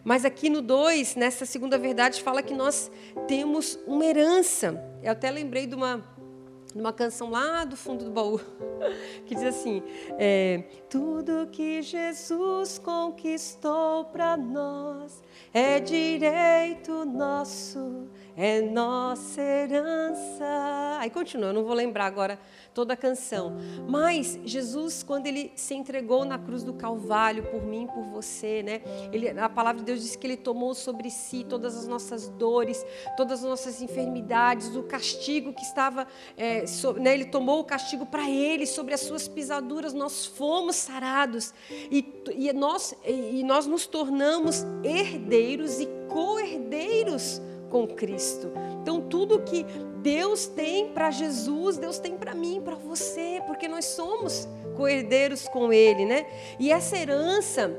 Mas 0.05 0.25
aqui 0.25 0.49
no 0.49 0.63
2, 0.63 1.17
nessa 1.17 1.45
segunda 1.45 1.79
verdade, 1.79 2.23
fala 2.23 2.43
que 2.43 2.55
nós 2.55 2.91
temos 3.27 3.79
uma 3.87 4.05
herança. 4.05 4.83
Eu 5.03 5.13
até 5.13 5.31
lembrei 5.31 5.67
de 5.67 5.75
uma 5.75 6.03
numa 6.75 6.93
canção 6.93 7.31
lá 7.31 7.65
do 7.65 7.77
fundo 7.77 8.05
do 8.05 8.11
baú, 8.11 8.41
que 9.27 9.35
diz 9.35 9.45
assim: 9.45 9.83
é, 10.19 10.65
Tudo 10.89 11.49
que 11.51 11.83
Jesus 11.83 12.79
conquistou 12.79 14.05
para 14.07 14.37
nós 14.37 15.23
é 15.53 15.81
direito 15.81 17.05
nosso, 17.05 18.09
é 18.37 18.61
nossa 18.61 19.41
herança. 19.41 20.99
Aí 21.01 21.11
continua, 21.11 21.49
eu 21.49 21.55
não 21.55 21.65
vou 21.65 21.75
lembrar 21.75 22.07
agora 22.07 22.39
toda 22.75 22.95
a 22.95 22.97
canção. 22.97 23.57
Mas 23.89 24.39
Jesus, 24.45 25.03
quando 25.03 25.27
ele 25.27 25.53
se 25.55 25.75
entregou 25.75 26.25
na 26.25 26.39
cruz 26.39 26.63
do 26.63 26.73
Calvário 26.73 27.45
por 27.45 27.63
mim, 27.63 27.87
por 27.87 28.05
você, 28.05 28.63
né? 28.63 28.83
Ele, 29.13 29.29
a 29.29 29.49
palavra 29.49 29.81
de 29.81 29.87
Deus 29.87 30.03
diz 30.03 30.17
que 30.17 30.27
ele 30.27 30.37
tomou 30.37 30.75
sobre 30.75 31.11
si 31.11 31.45
todas 31.45 31.77
as 31.77 31.87
nossas 31.87 32.29
dores, 32.29 32.85
todas 33.17 33.41
as 33.41 33.49
nossas 33.49 33.83
enfermidades, 33.83 34.75
o 34.77 34.83
castigo 34.83 35.53
que 35.53 35.63
estava, 35.63 36.07
é, 36.37 36.67
so, 36.67 36.93
né? 36.95 37.15
ele 37.15 37.27
tomou 37.27 37.61
o 37.61 37.65
castigo 37.65 38.07
para 38.07 38.29
ele, 38.29 38.67
sobre 38.67 38.95
as 38.95 39.01
suas 39.01 39.27
pisaduras, 39.29 39.93
nós 39.93 40.27
fomos 40.27 40.77
sarados 40.77 41.53
e, 41.71 42.23
e, 42.35 42.53
nós, 42.53 42.95
e 43.05 43.43
nós 43.43 43.67
nos 43.67 43.87
tornamos 43.87 44.65
herdeiros 44.85 45.81
e 45.81 45.89
co-herdeiros 46.09 47.41
com 47.71 47.87
Cristo. 47.87 48.53
Então, 48.83 49.01
tudo 49.01 49.41
que 49.41 49.65
Deus 50.03 50.47
tem 50.47 50.89
para 50.89 51.11
Jesus, 51.11 51.79
Deus 51.79 51.99
tem 51.99 52.17
para 52.17 52.35
mim, 52.35 52.61
para 52.63 52.75
você, 52.75 53.43
porque 53.47 53.69
nós 53.69 53.85
somos 53.87 54.49
coerdeiros 54.77 55.49
com 55.49 55.73
Ele, 55.73 56.05
né? 56.05 56.27
E 56.59 56.71
essa 56.73 56.97
herança 56.97 57.75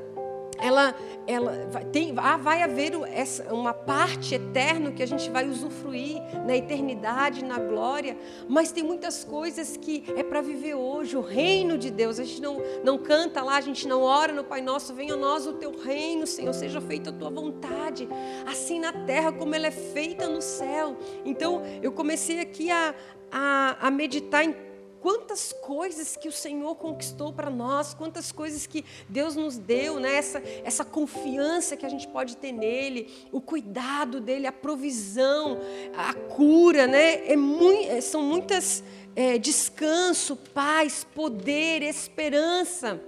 ela, 0.61 0.95
ela 1.25 1.51
tem, 1.91 2.13
ah, 2.17 2.37
vai 2.37 2.61
haver 2.61 2.93
essa, 3.11 3.53
uma 3.53 3.73
parte 3.73 4.35
eterna 4.35 4.91
que 4.91 5.01
a 5.01 5.05
gente 5.05 5.29
vai 5.29 5.49
usufruir 5.49 6.21
na 6.45 6.55
eternidade, 6.55 7.43
na 7.43 7.57
glória, 7.59 8.15
mas 8.47 8.71
tem 8.71 8.83
muitas 8.83 9.23
coisas 9.23 9.75
que 9.75 10.03
é 10.15 10.23
para 10.23 10.41
viver 10.41 10.75
hoje, 10.75 11.17
o 11.17 11.21
reino 11.21 11.77
de 11.77 11.89
Deus. 11.89 12.19
A 12.19 12.23
gente 12.23 12.41
não, 12.41 12.61
não 12.83 12.97
canta 12.97 13.41
lá, 13.41 13.57
a 13.57 13.61
gente 13.61 13.87
não 13.87 14.03
ora 14.03 14.31
no 14.31 14.43
Pai 14.43 14.61
Nosso, 14.61 14.93
venha 14.93 15.15
a 15.15 15.17
nós 15.17 15.47
o 15.47 15.53
teu 15.53 15.71
reino, 15.77 16.27
Senhor, 16.27 16.53
seja 16.53 16.79
feita 16.79 17.09
a 17.09 17.13
tua 17.13 17.29
vontade, 17.29 18.07
assim 18.45 18.79
na 18.79 18.93
terra 18.93 19.31
como 19.31 19.55
ela 19.55 19.67
é 19.67 19.71
feita 19.71 20.27
no 20.27 20.41
céu. 20.41 20.95
Então, 21.25 21.63
eu 21.81 21.91
comecei 21.91 22.39
aqui 22.39 22.69
a, 22.69 22.93
a, 23.31 23.87
a 23.87 23.91
meditar 23.91 24.45
em 24.45 24.70
quantas 25.01 25.51
coisas 25.51 26.15
que 26.15 26.27
o 26.27 26.31
Senhor 26.31 26.75
conquistou 26.75 27.34
para 27.34 27.50
nós, 27.50 27.93
quantas 27.93 28.31
coisas 28.31 28.67
que 28.67 28.86
Deus 29.10 29.36
nos 29.36 29.58
deu, 29.58 30.00
né? 30.00 30.15
essa, 30.15 30.41
essa 30.63 30.86
confiança 30.86 31.75
que 31.75 31.86
a 31.86 31.89
gente 31.89 32.08
pode 32.08 32.38
ter 32.38 32.51
nele, 32.51 33.27
o 33.31 33.41
cuidado 33.41 34.22
dele, 34.22 34.48
a 34.48 34.51
provisão, 34.51 35.60
a 35.98 36.13
cura, 36.13 36.88
né? 36.88 37.27
É 37.31 37.36
muito, 37.36 37.89
é, 37.89 38.00
são 38.00 38.22
muitas 38.22 38.84
é, 39.15 39.38
descanso, 39.38 40.36
paz, 40.36 41.03
poder, 41.03 41.81
esperança. 41.81 43.01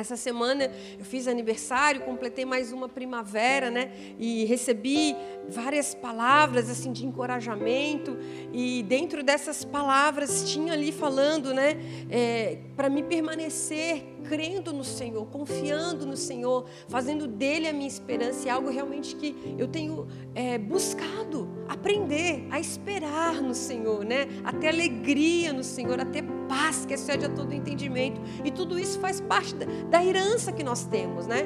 Essa 0.00 0.16
semana 0.16 0.70
eu 0.98 1.04
fiz 1.04 1.28
aniversário, 1.28 2.00
completei 2.00 2.44
mais 2.44 2.72
uma 2.72 2.88
primavera, 2.88 3.70
né? 3.70 3.92
E 4.18 4.44
recebi 4.46 5.14
várias 5.48 5.94
palavras 5.94 6.70
assim 6.70 6.92
de 6.92 7.06
encorajamento. 7.06 8.16
E 8.52 8.82
dentro 8.84 9.22
dessas 9.22 9.64
palavras 9.64 10.50
tinha 10.50 10.72
ali 10.72 10.90
falando, 10.90 11.52
né? 11.52 11.76
É, 12.08 12.58
para 12.76 12.88
me 12.88 13.02
permanecer 13.02 14.04
crendo 14.24 14.72
no 14.72 14.84
Senhor, 14.84 15.26
confiando 15.26 16.06
no 16.06 16.16
Senhor, 16.16 16.66
fazendo 16.88 17.26
dele 17.26 17.68
a 17.68 17.72
minha 17.72 17.88
esperança. 17.88 18.48
É 18.48 18.52
algo 18.52 18.70
realmente 18.70 19.16
que 19.16 19.54
eu 19.58 19.68
tenho 19.68 20.06
é, 20.34 20.58
buscado 20.58 21.48
aprender 21.68 22.46
a 22.50 22.58
esperar 22.58 23.40
no 23.42 23.54
Senhor, 23.54 24.04
né? 24.04 24.28
A 24.44 24.52
ter 24.52 24.68
alegria 24.68 25.52
no 25.52 25.64
Senhor, 25.64 26.00
a 26.00 26.04
ter 26.04 26.22
paz 26.60 26.84
que 26.84 26.92
excede 26.92 27.24
a 27.24 27.28
todo 27.30 27.54
entendimento. 27.54 28.20
E 28.44 28.50
tudo 28.50 28.78
isso 28.78 29.00
faz 29.00 29.20
parte 29.20 29.54
da, 29.54 30.04
herança 30.04 30.52
que 30.52 30.62
nós 30.62 30.84
temos, 30.84 31.26
né? 31.26 31.44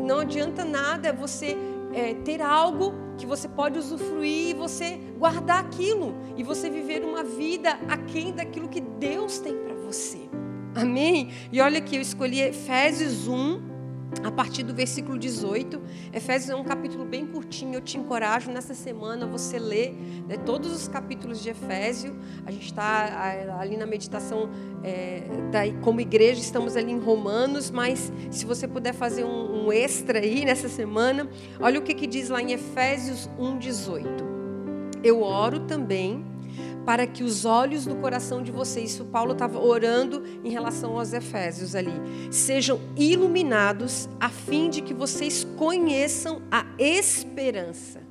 Não 0.00 0.20
adianta 0.20 0.64
nada 0.64 1.12
você 1.12 1.56
é, 1.92 2.14
ter 2.14 2.40
algo 2.40 2.94
que 3.18 3.26
você 3.26 3.46
pode 3.46 3.78
usufruir 3.78 4.50
e 4.50 4.54
você 4.54 4.98
guardar 5.18 5.60
aquilo 5.60 6.14
e 6.36 6.42
você 6.42 6.70
viver 6.70 7.04
uma 7.04 7.22
vida 7.22 7.78
aquém 7.88 8.32
daquilo 8.32 8.68
que 8.68 8.80
Deus 8.80 9.38
tem 9.38 9.54
para 9.56 9.74
você. 9.74 10.28
Amém? 10.74 11.30
E 11.52 11.60
olha 11.60 11.78
aqui, 11.78 11.96
eu 11.96 12.02
escolhi 12.02 12.40
Efésios 12.40 13.28
1, 13.28 13.73
a 14.22 14.30
partir 14.30 14.62
do 14.62 14.74
versículo 14.74 15.18
18. 15.18 15.80
Efésios 16.12 16.50
é 16.50 16.56
um 16.56 16.64
capítulo 16.64 17.04
bem 17.04 17.26
curtinho, 17.26 17.74
eu 17.74 17.80
te 17.80 17.98
encorajo 17.98 18.50
nessa 18.50 18.74
semana 18.74 19.26
você 19.26 19.58
ler 19.58 19.94
né, 20.28 20.36
todos 20.36 20.72
os 20.72 20.88
capítulos 20.88 21.42
de 21.42 21.50
Efésio. 21.50 22.16
A 22.46 22.50
gente 22.50 22.66
está 22.66 23.58
ali 23.58 23.76
na 23.76 23.86
meditação, 23.86 24.48
é, 24.82 25.22
como 25.82 26.00
igreja, 26.00 26.40
estamos 26.40 26.76
ali 26.76 26.92
em 26.92 26.98
Romanos, 26.98 27.70
mas 27.70 28.12
se 28.30 28.44
você 28.44 28.68
puder 28.68 28.94
fazer 28.94 29.24
um, 29.24 29.66
um 29.66 29.72
extra 29.72 30.18
aí 30.18 30.44
nessa 30.44 30.68
semana, 30.68 31.28
olha 31.60 31.78
o 31.78 31.82
que, 31.82 31.94
que 31.94 32.06
diz 32.06 32.28
lá 32.28 32.40
em 32.40 32.52
Efésios 32.52 33.28
1,18. 33.38 34.04
Eu 35.02 35.22
oro 35.22 35.60
também 35.60 36.33
para 36.84 37.06
que 37.06 37.22
os 37.22 37.44
olhos 37.44 37.86
do 37.86 37.96
coração 37.96 38.42
de 38.42 38.52
vocês, 38.52 38.92
isso 38.92 39.04
Paulo 39.06 39.32
estava 39.32 39.58
orando 39.58 40.22
em 40.44 40.50
relação 40.50 40.98
aos 40.98 41.12
Efésios 41.12 41.74
ali, 41.74 41.92
sejam 42.30 42.80
iluminados 42.96 44.08
a 44.20 44.28
fim 44.28 44.68
de 44.68 44.82
que 44.82 44.92
vocês 44.92 45.46
conheçam 45.56 46.42
a 46.50 46.66
esperança. 46.78 48.02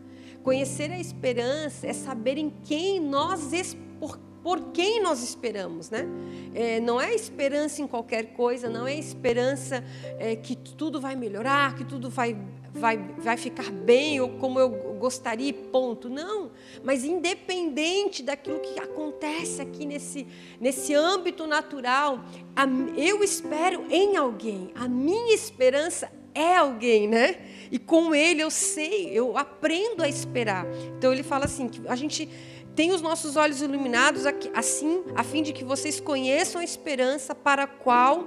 Conhecer 0.42 0.92
a 0.92 1.00
esperança 1.00 1.88
é 1.88 1.94
saber 1.94 2.38
em 2.38 2.52
quem 2.64 3.00
nós 3.00 3.52
por, 4.00 4.20
por 4.42 4.60
quem 4.74 5.02
nós 5.02 5.24
esperamos, 5.24 5.90
né? 5.90 6.06
É, 6.54 6.82
não 6.82 7.00
é 7.00 7.14
esperança 7.16 7.82
em 7.82 7.88
qualquer 7.88 8.34
coisa, 8.34 8.70
não 8.70 8.86
é 8.86 8.94
esperança 8.94 9.82
é, 10.20 10.36
que 10.36 10.56
tudo 10.56 11.00
vai 11.00 11.16
melhorar, 11.16 11.76
que 11.76 11.86
tudo 11.86 12.10
vai 12.10 12.36
vai, 12.74 12.98
vai 13.20 13.38
ficar 13.38 13.72
bem 13.72 14.20
ou 14.20 14.30
como 14.30 14.60
eu 14.60 14.93
gostaria, 15.04 15.52
ponto. 15.54 16.08
Não, 16.08 16.52
mas 16.82 17.04
independente 17.04 18.24
daquilo 18.24 18.62
que 18.62 18.80
acontece 18.80 19.62
aqui 19.62 19.86
nesse, 19.86 20.26
nesse 20.62 20.94
âmbito 20.94 21.46
natural, 21.46 22.24
a, 22.56 22.64
eu 22.96 23.22
espero 23.22 23.86
em 23.90 24.16
alguém. 24.16 24.72
A 24.74 24.88
minha 24.88 25.36
esperança 25.36 26.10
é 26.34 26.56
alguém, 26.56 27.06
né? 27.06 27.36
E 27.70 27.78
com 27.78 28.16
ele 28.16 28.42
eu 28.42 28.50
sei, 28.50 29.10
eu 29.10 29.38
aprendo 29.38 30.02
a 30.02 30.08
esperar. 30.08 30.66
Então 30.98 31.12
ele 31.12 31.22
fala 31.24 31.44
assim: 31.46 31.68
que 31.68 31.86
a 31.86 31.98
gente 31.98 32.30
tem 32.74 32.94
os 32.94 33.02
nossos 33.02 33.36
olhos 33.36 33.62
iluminados 33.62 34.24
assim, 34.54 35.04
a 35.16 35.24
fim 35.24 35.44
de 35.44 35.52
que 35.52 35.66
vocês 35.66 36.00
conheçam 36.00 36.62
a 36.62 36.64
esperança 36.64 37.36
para 37.36 37.64
a 37.64 37.68
qual 37.68 38.26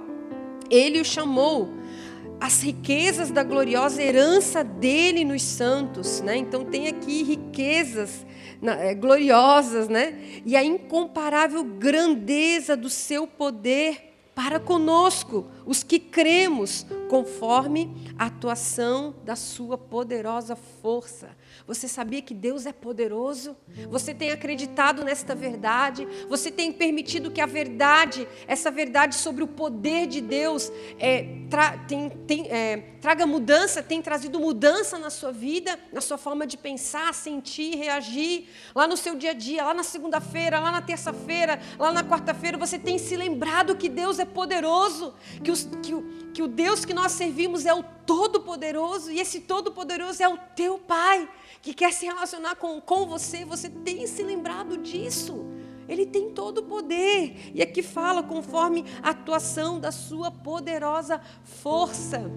ele 0.69 1.01
o 1.01 1.05
chamou 1.05 1.69
as 2.39 2.61
riquezas 2.61 3.31
da 3.31 3.43
gloriosa 3.43 4.01
herança 4.01 4.63
dele 4.63 5.25
nos 5.25 5.41
santos, 5.41 6.21
né? 6.21 6.37
Então 6.37 6.63
tem 6.63 6.87
aqui 6.87 7.23
riquezas 7.23 8.25
é, 8.61 8.93
gloriosas, 8.93 9.87
né? 9.87 10.41
E 10.45 10.55
a 10.55 10.63
incomparável 10.63 11.63
grandeza 11.63 12.77
do 12.77 12.89
seu 12.89 13.25
poder 13.25 14.07
para 14.35 14.59
conosco, 14.59 15.47
os 15.65 15.81
que 15.81 15.97
cremos, 15.97 16.85
conforme 17.09 17.91
a 18.19 18.27
atuação 18.27 19.15
da 19.25 19.35
sua 19.35 19.79
poderosa 19.79 20.55
força. 20.55 21.29
Você 21.65 21.87
sabia 21.87 22.21
que 22.21 22.33
Deus 22.33 22.65
é 22.65 22.73
poderoso? 22.73 23.55
Você 23.89 24.13
tem 24.13 24.31
acreditado 24.31 25.03
nesta 25.03 25.33
verdade? 25.33 26.07
Você 26.29 26.51
tem 26.51 26.71
permitido 26.71 27.31
que 27.31 27.41
a 27.41 27.45
verdade, 27.45 28.27
essa 28.47 28.69
verdade 28.69 29.15
sobre 29.15 29.43
o 29.43 29.47
poder 29.47 30.07
de 30.07 30.21
Deus, 30.21 30.71
é, 30.99 31.45
tra, 31.49 31.77
tem, 31.77 32.09
tem, 32.09 32.47
é, 32.49 32.77
traga 33.01 33.25
mudança, 33.25 33.81
tem 33.81 34.01
trazido 34.01 34.39
mudança 34.39 34.97
na 34.97 35.09
sua 35.09 35.31
vida, 35.31 35.77
na 35.91 36.01
sua 36.01 36.17
forma 36.17 36.45
de 36.45 36.57
pensar, 36.57 37.13
sentir, 37.13 37.75
reagir, 37.75 38.47
lá 38.75 38.87
no 38.87 38.97
seu 38.97 39.15
dia 39.15 39.31
a 39.31 39.33
dia, 39.33 39.63
lá 39.63 39.73
na 39.73 39.83
segunda-feira, 39.83 40.59
lá 40.59 40.71
na 40.71 40.81
terça-feira, 40.81 41.59
lá 41.77 41.91
na 41.91 42.03
quarta-feira, 42.03 42.57
você 42.57 42.77
tem 42.77 42.97
se 42.97 43.15
lembrado 43.15 43.75
que 43.75 43.89
Deus 43.89 44.19
é 44.19 44.25
poderoso, 44.25 45.13
que, 45.43 45.51
os, 45.51 45.67
que, 45.81 45.93
o, 45.93 46.03
que 46.33 46.41
o 46.41 46.47
Deus 46.47 46.85
que 46.85 46.93
nós 46.93 47.11
servimos 47.13 47.65
é 47.65 47.73
o 47.73 47.83
Todo-Poderoso, 47.83 49.11
e 49.11 49.19
esse 49.19 49.41
Todo-Poderoso 49.41 50.23
é 50.23 50.27
o 50.27 50.37
teu 50.55 50.77
Pai 50.77 51.27
que 51.67 51.73
quer 51.73 51.91
se 51.91 52.05
relacionar 52.05 52.55
com, 52.55 52.79
com 52.79 53.05
você, 53.05 53.43
você 53.43 53.69
tem 53.69 54.07
se 54.07 54.23
lembrado 54.23 54.77
disso. 54.77 55.45
Ele 55.85 56.05
tem 56.05 56.29
todo 56.29 56.59
o 56.59 56.63
poder. 56.63 57.51
E 57.53 57.61
aqui 57.61 57.83
fala 57.83 58.23
conforme 58.23 58.85
a 59.03 59.09
atuação 59.09 59.77
da 59.77 59.91
sua 59.91 60.31
poderosa 60.31 61.19
força. 61.43 62.31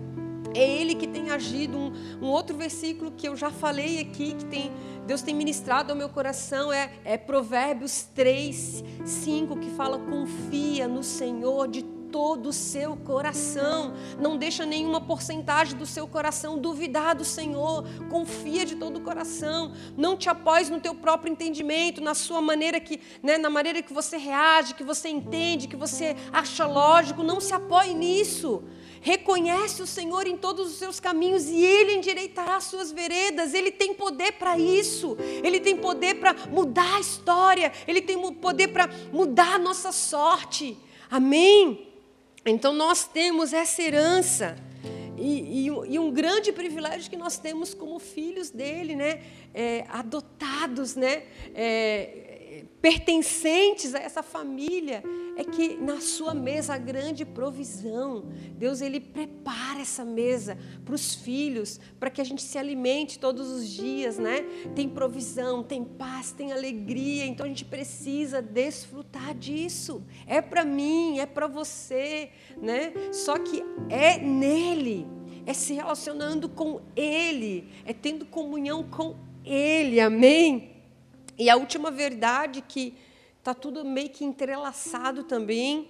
É 0.53 0.81
Ele 0.81 0.97
que 0.97 1.07
tem 1.07 1.31
agido. 1.31 1.79
Um, 1.79 1.93
um, 2.23 2.27
outro 2.27 2.57
versículo 2.57 3.13
que 3.13 3.29
eu 3.29 3.37
já 3.37 3.53
falei 3.53 4.01
aqui, 4.01 4.35
que 4.35 4.47
tem, 4.47 4.73
Deus 5.07 5.23
tem 5.23 5.33
ministrado 5.33 5.93
ao 5.93 5.97
meu 5.97 6.09
coração, 6.09 6.73
é, 6.73 6.91
é 7.05 7.17
Provérbios 7.17 8.03
3, 8.13 8.83
5, 9.05 9.57
que 9.59 9.71
fala: 9.71 10.01
confia 10.01 10.89
no 10.89 11.05
Senhor 11.05 11.69
de 11.69 11.83
todo 12.11 12.49
o 12.49 12.53
seu 12.53 12.97
coração. 12.97 13.95
Não 14.19 14.37
deixa 14.37 14.67
nenhuma 14.67 15.01
porcentagem 15.01 15.77
do 15.77 15.87
seu 15.87 16.07
coração 16.07 16.59
duvidar 16.59 17.15
do 17.15 17.25
Senhor. 17.25 17.85
Confia 18.09 18.67
de 18.67 18.77
todo 18.77 18.99
o 18.99 19.01
coração. 19.01 19.73
Não 19.97 20.17
te 20.17 20.29
apoies 20.29 20.69
no 20.69 20.81
teu 20.81 20.95
próprio 20.95 21.33
entendimento, 21.33 22.01
na 22.01 22.15
sua 22.15 22.41
maneira 22.41 22.81
que, 22.81 23.01
né, 23.23 23.39
na 23.39 23.51
maneira 23.51 23.83
que 23.83 23.93
você 23.93 24.17
reage, 24.17 24.75
que 24.75 24.85
você 24.85 25.09
entende, 25.09 25.69
que 25.69 25.77
você 25.77 26.17
acha 26.33 26.67
lógico. 26.67 27.23
Não 27.23 27.41
se 27.41 27.55
apoie 27.55 27.95
nisso. 27.95 28.63
Reconhece 29.01 29.83
o 29.83 29.87
Senhor 29.87 30.27
em 30.27 30.37
todos 30.37 30.71
os 30.71 30.79
seus 30.79 31.01
caminhos 31.01 31.49
e 31.49 31.65
Ele 31.65 31.95
endireitará 31.95 32.57
as 32.57 32.65
suas 32.65 32.93
veredas. 32.93 33.55
Ele 33.55 33.71
tem 33.71 33.95
poder 33.95 34.33
para 34.33 34.59
isso. 34.59 35.17
Ele 35.43 35.59
tem 35.59 35.77
poder 35.77 36.17
para 36.17 36.35
mudar 36.51 36.97
a 36.97 37.01
história. 37.01 37.73
Ele 37.89 38.03
tem 38.03 38.19
poder 38.35 38.69
para 38.69 38.91
mudar 39.11 39.55
a 39.55 39.59
nossa 39.59 39.91
sorte. 39.91 40.77
Amém? 41.11 41.90
Então 42.45 42.73
nós 42.73 43.05
temos 43.07 43.53
essa 43.53 43.83
herança. 43.83 44.57
E, 45.19 45.67
e, 45.67 45.67
e, 45.67 45.99
um 45.99 46.11
grande 46.11 46.51
privilégio 46.51 47.11
que 47.11 47.17
nós 47.17 47.37
temos 47.37 47.75
como 47.75 47.99
filhos 47.99 48.49
dele, 48.49 48.97
né? 48.97 49.21
É, 49.53 49.85
adotados, 49.91 50.97
né? 50.97 51.25
É, 51.55 52.40
pertencentes 52.81 53.95
a 53.95 53.99
essa 53.99 54.23
família, 54.23 55.03
é 55.37 55.45
que 55.45 55.77
na 55.77 56.01
sua 56.01 56.35
mesa 56.35 56.75
há 56.75 56.79
grande 56.79 57.25
provisão. 57.25 58.25
Deus 58.57 58.81
ele 58.81 59.01
prepara 59.01 59.81
essa 59.81 60.05
mesa 60.05 60.59
para 60.85 60.95
os 60.95 61.15
filhos, 61.15 61.81
para 61.99 62.11
que 62.11 62.21
a 62.21 62.25
gente 62.25 62.43
se 62.43 62.59
alimente 62.59 63.19
todos 63.19 63.49
os 63.49 63.69
dias, 63.69 64.19
né? 64.19 64.43
Tem 64.75 64.89
provisão, 64.89 65.63
tem 65.63 65.85
paz, 65.85 66.33
tem 66.33 66.53
alegria. 66.53 67.25
Então 67.27 67.47
a 67.47 67.49
gente 67.49 67.65
precisa 67.65 68.43
desfrutar 68.43 69.35
disso. 69.35 70.03
É 70.27 70.41
para 70.41 70.65
mim, 70.65 71.19
é 71.19 71.27
para 71.27 71.47
você, 71.47 72.31
né? 72.61 72.93
Só 73.13 73.39
que 73.39 73.63
é 73.89 74.19
nele, 74.19 75.07
é 75.47 75.53
se 75.53 75.73
relacionando 75.75 76.49
com 76.49 76.81
ele, 76.97 77.69
é 77.85 77.93
tendo 77.93 78.27
comunhão 78.27 78.83
com 78.83 79.17
ele. 79.45 80.01
Amém. 80.01 80.70
E 81.41 81.49
a 81.49 81.57
última 81.57 81.91
verdade 81.91 82.61
que 82.61 82.95
está 83.39 83.55
tudo 83.55 83.83
meio 83.83 84.11
que 84.11 84.27
entrelaçado 84.27 85.25
também. 85.25 85.89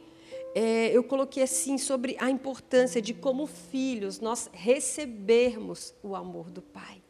É, 0.55 0.97
eu 0.97 1.03
coloquei 1.03 1.43
assim 1.43 1.77
sobre 1.77 2.17
a 2.21 2.31
importância 2.31 3.03
de, 3.03 3.13
como 3.13 3.49
filhos, 3.49 4.21
nós 4.21 4.49
recebermos 4.53 5.93
o 6.05 6.15
amor 6.15 6.53
do 6.53 6.63
Pai, 6.63 7.03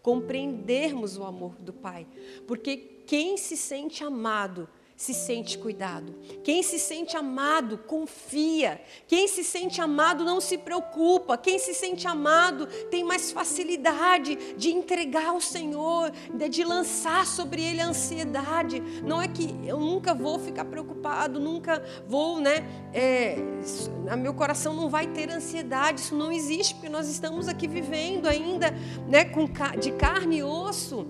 compreendermos 0.00 1.16
o 1.16 1.24
amor 1.24 1.56
do 1.56 1.72
Pai. 1.72 2.06
Porque 2.46 2.76
quem 3.04 3.36
se 3.36 3.56
sente 3.56 4.04
amado 4.04 4.68
se 4.98 5.14
sente 5.14 5.56
cuidado. 5.56 6.12
Quem 6.42 6.60
se 6.60 6.76
sente 6.76 7.16
amado, 7.16 7.78
confia. 7.78 8.82
Quem 9.06 9.28
se 9.28 9.44
sente 9.44 9.80
amado, 9.80 10.24
não 10.24 10.40
se 10.40 10.58
preocupa. 10.58 11.38
Quem 11.38 11.56
se 11.56 11.72
sente 11.72 12.08
amado, 12.08 12.66
tem 12.90 13.04
mais 13.04 13.30
facilidade 13.30 14.56
de 14.56 14.70
entregar 14.70 15.28
ao 15.28 15.40
Senhor, 15.40 16.10
de 16.50 16.64
lançar 16.64 17.24
sobre 17.26 17.62
Ele 17.62 17.80
a 17.80 17.86
ansiedade. 17.86 18.80
Não 19.04 19.22
é 19.22 19.28
que 19.28 19.54
eu 19.64 19.78
nunca 19.78 20.12
vou 20.12 20.36
ficar 20.36 20.64
preocupado, 20.64 21.38
nunca 21.38 21.80
vou, 22.08 22.40
né? 22.40 22.66
É, 22.92 23.36
meu 24.18 24.34
coração 24.34 24.74
não 24.74 24.90
vai 24.90 25.06
ter 25.06 25.30
ansiedade. 25.30 26.00
Isso 26.00 26.16
não 26.16 26.32
existe, 26.32 26.74
porque 26.74 26.88
nós 26.88 27.08
estamos 27.08 27.46
aqui 27.46 27.68
vivendo 27.68 28.26
ainda, 28.26 28.72
né? 29.06 29.24
Com, 29.26 29.48
de 29.78 29.92
carne 29.92 30.38
e 30.38 30.42
osso. 30.42 31.06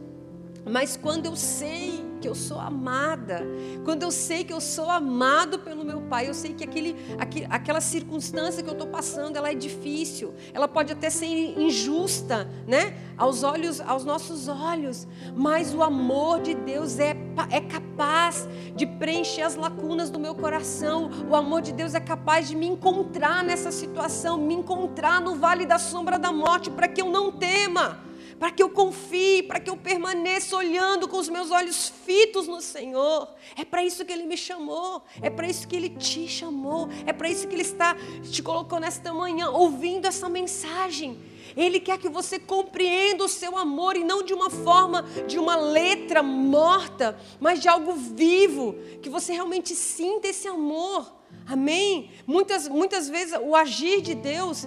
Mas 0.67 0.95
quando 0.95 1.25
eu 1.25 1.35
sei 1.35 2.08
que 2.19 2.29
eu 2.29 2.35
sou 2.35 2.59
amada, 2.59 3.43
quando 3.85 4.03
eu 4.03 4.11
sei 4.11 4.45
que 4.45 4.53
eu 4.53 4.61
sou 4.61 4.91
amado 4.91 5.59
pelo 5.59 5.85
meu 5.85 6.03
pai, 6.03 6.29
eu 6.29 6.35
sei 6.35 6.53
que 6.53 6.65
aquele, 6.65 6.97
aquele, 7.19 7.47
aquela 7.49 7.81
circunstância 7.81 8.63
que 8.63 8.69
eu 8.69 8.75
estou 8.75 8.89
passando, 8.89 9.37
ela 9.37 9.51
é 9.51 9.55
difícil, 9.55 10.35
ela 10.53 10.69
pode 10.69 10.93
até 10.93 11.11
ser 11.11 11.27
injusta, 11.27 12.49
né? 12.67 12.97
Aos 13.17 13.43
olhos, 13.43 13.81
aos 13.81 14.05
nossos 14.05 14.49
olhos, 14.49 15.07
mas 15.35 15.75
o 15.75 15.83
amor 15.83 16.41
de 16.41 16.55
Deus 16.55 16.99
é, 16.99 17.17
é 17.51 17.61
capaz 17.61 18.49
de 18.77 18.87
preencher 18.87 19.43
as 19.43 19.57
lacunas 19.57 20.09
do 20.11 20.19
meu 20.19 20.35
coração. 20.35 21.11
O 21.29 21.35
amor 21.35 21.63
de 21.63 21.73
Deus 21.73 21.95
é 21.95 22.01
capaz 22.01 22.49
de 22.49 22.55
me 22.55 22.67
encontrar 22.67 23.43
nessa 23.43 23.73
situação, 23.73 24.39
me 24.39 24.55
encontrar 24.55 25.21
no 25.21 25.35
vale 25.35 25.67
da 25.67 25.79
sombra 25.79 26.19
da 26.19 26.33
morte, 26.33 26.71
para 26.71 26.87
que 26.87 27.03
eu 27.03 27.11
não 27.11 27.33
tema 27.33 28.08
para 28.39 28.51
que 28.51 28.63
eu 28.63 28.71
confie, 28.71 29.43
para 29.43 29.59
que 29.59 29.69
eu 29.69 29.77
permaneça 29.77 30.57
olhando 30.57 31.09
com 31.09 31.17
os 31.19 31.29
meus 31.29 31.51
olhos 31.51 31.93
fitos 32.07 32.47
no 32.47 32.61
Senhor. 32.61 33.29
É 33.57 33.65
para 33.65 33.83
isso 33.85 34.05
que 34.05 34.13
Ele 34.13 34.25
me 34.25 34.37
chamou, 34.37 35.03
é 35.21 35.29
para 35.29 35.49
isso 35.49 35.67
que 35.67 35.75
Ele 35.75 35.89
te 35.91 36.29
chamou, 36.29 36.89
é 37.05 37.13
para 37.13 37.29
isso 37.29 37.49
que 37.49 37.55
Ele 37.55 37.63
está 37.63 37.97
te 38.31 38.43
colocou 38.43 38.79
nesta 38.79 39.13
manhã, 39.13 39.51
ouvindo 39.51 40.07
essa 40.07 40.29
mensagem. 40.29 41.19
Ele 41.57 41.81
quer 41.81 41.99
que 41.99 42.09
você 42.09 42.39
compreenda 42.39 43.25
o 43.25 43.29
seu 43.29 43.57
amor 43.59 43.97
e 43.97 44.05
não 44.05 44.23
de 44.23 44.33
uma 44.33 44.49
forma, 44.49 45.03
de 45.27 45.39
uma 45.39 45.57
letra 45.57 46.23
morta, 46.23 47.19
mas 47.41 47.61
de 47.61 47.69
algo 47.69 47.93
vivo, 47.95 48.77
que 49.03 49.09
você 49.09 49.33
realmente 49.33 49.75
sinta 49.75 50.29
esse 50.29 50.47
amor. 50.47 51.13
Amém? 51.47 52.11
Muitas, 52.27 52.69
muitas 52.69 53.09
vezes 53.09 53.37
o 53.43 53.57
agir 53.57 54.01
de 54.03 54.15
Deus 54.15 54.67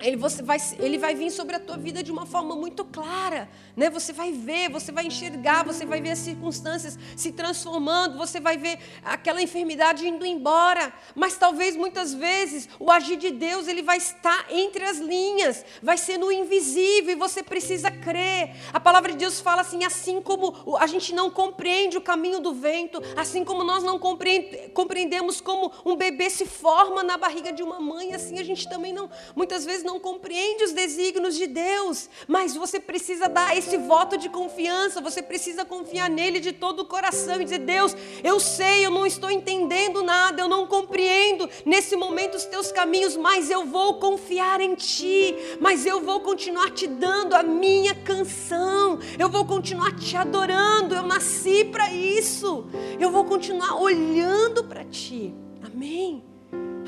ele, 0.00 0.16
você 0.16 0.42
vai, 0.42 0.58
ele 0.78 0.98
vai 0.98 1.14
vir 1.14 1.30
sobre 1.30 1.56
a 1.56 1.60
tua 1.60 1.76
vida 1.76 2.02
de 2.02 2.12
uma 2.12 2.26
forma 2.26 2.54
muito 2.54 2.84
clara, 2.84 3.48
né? 3.74 3.88
Você 3.90 4.12
vai 4.12 4.32
ver, 4.32 4.70
você 4.70 4.92
vai 4.92 5.06
enxergar, 5.06 5.64
você 5.64 5.86
vai 5.86 6.00
ver 6.00 6.10
as 6.10 6.18
circunstâncias 6.18 6.98
se 7.16 7.32
transformando, 7.32 8.18
você 8.18 8.38
vai 8.38 8.58
ver 8.58 8.78
aquela 9.02 9.42
enfermidade 9.42 10.06
indo 10.06 10.26
embora. 10.26 10.92
Mas 11.14 11.36
talvez 11.36 11.76
muitas 11.76 12.12
vezes 12.12 12.68
o 12.78 12.90
agir 12.90 13.16
de 13.16 13.30
Deus 13.30 13.68
ele 13.68 13.82
vai 13.82 13.96
estar 13.96 14.46
entre 14.50 14.84
as 14.84 14.98
linhas, 14.98 15.64
vai 15.82 15.96
ser 15.96 16.18
no 16.18 16.30
invisível 16.30 17.12
e 17.12 17.16
você 17.16 17.42
precisa 17.42 17.90
crer. 17.90 18.54
A 18.72 18.80
palavra 18.80 19.12
de 19.12 19.18
Deus 19.18 19.40
fala 19.40 19.62
assim: 19.62 19.82
assim 19.84 20.20
como 20.20 20.76
a 20.78 20.86
gente 20.86 21.14
não 21.14 21.30
compreende 21.30 21.96
o 21.96 22.02
caminho 22.02 22.40
do 22.40 22.52
vento, 22.52 23.00
assim 23.16 23.44
como 23.44 23.64
nós 23.64 23.82
não 23.82 23.98
compreendemos 23.98 25.40
como 25.40 25.72
um 25.84 25.96
bebê 25.96 26.28
se 26.28 26.44
forma 26.44 27.02
na 27.02 27.16
barriga 27.16 27.52
de 27.52 27.62
uma 27.62 27.80
mãe, 27.80 28.12
assim 28.12 28.38
a 28.38 28.44
gente 28.44 28.68
também 28.68 28.92
não, 28.92 29.08
muitas 29.34 29.64
vezes 29.64 29.85
não 29.86 29.98
compreende 29.98 30.64
os 30.64 30.72
desígnios 30.72 31.36
de 31.36 31.46
Deus, 31.46 32.10
mas 32.28 32.54
você 32.54 32.78
precisa 32.78 33.28
dar 33.28 33.56
esse 33.56 33.78
voto 33.78 34.18
de 34.18 34.28
confiança, 34.28 35.00
você 35.00 35.22
precisa 35.22 35.64
confiar 35.64 36.10
nele 36.10 36.40
de 36.40 36.52
todo 36.52 36.80
o 36.80 36.84
coração 36.84 37.40
e 37.40 37.44
dizer: 37.44 37.60
Deus, 37.60 37.96
eu 38.22 38.38
sei, 38.38 38.84
eu 38.84 38.90
não 38.90 39.06
estou 39.06 39.30
entendendo 39.30 40.02
nada, 40.02 40.42
eu 40.42 40.48
não 40.48 40.66
compreendo 40.66 41.48
nesse 41.64 41.96
momento 41.96 42.34
os 42.34 42.44
teus 42.44 42.70
caminhos, 42.70 43.16
mas 43.16 43.50
eu 43.50 43.64
vou 43.64 43.94
confiar 43.94 44.60
em 44.60 44.74
ti, 44.74 45.34
mas 45.60 45.86
eu 45.86 46.00
vou 46.00 46.20
continuar 46.20 46.70
te 46.72 46.86
dando 46.86 47.34
a 47.34 47.42
minha 47.42 47.94
canção, 47.94 48.98
eu 49.18 49.30
vou 49.30 49.44
continuar 49.44 49.94
te 49.96 50.16
adorando, 50.16 50.94
eu 50.94 51.04
nasci 51.04 51.64
para 51.64 51.92
isso, 51.92 52.66
eu 52.98 53.10
vou 53.10 53.24
continuar 53.24 53.80
olhando 53.80 54.64
para 54.64 54.84
ti. 54.84 55.32
Amém. 55.62 56.24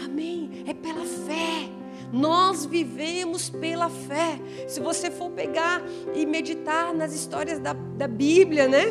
Amém. 0.04 0.64
É 0.66 0.74
pela 0.74 1.04
fé. 1.04 1.77
Nós 2.12 2.64
vivemos 2.64 3.50
pela 3.50 3.88
fé. 3.88 4.38
Se 4.66 4.80
você 4.80 5.10
for 5.10 5.30
pegar 5.30 5.82
e 6.14 6.24
meditar 6.24 6.94
nas 6.94 7.12
histórias 7.12 7.58
da, 7.58 7.72
da 7.72 8.08
Bíblia, 8.08 8.66
né? 8.68 8.86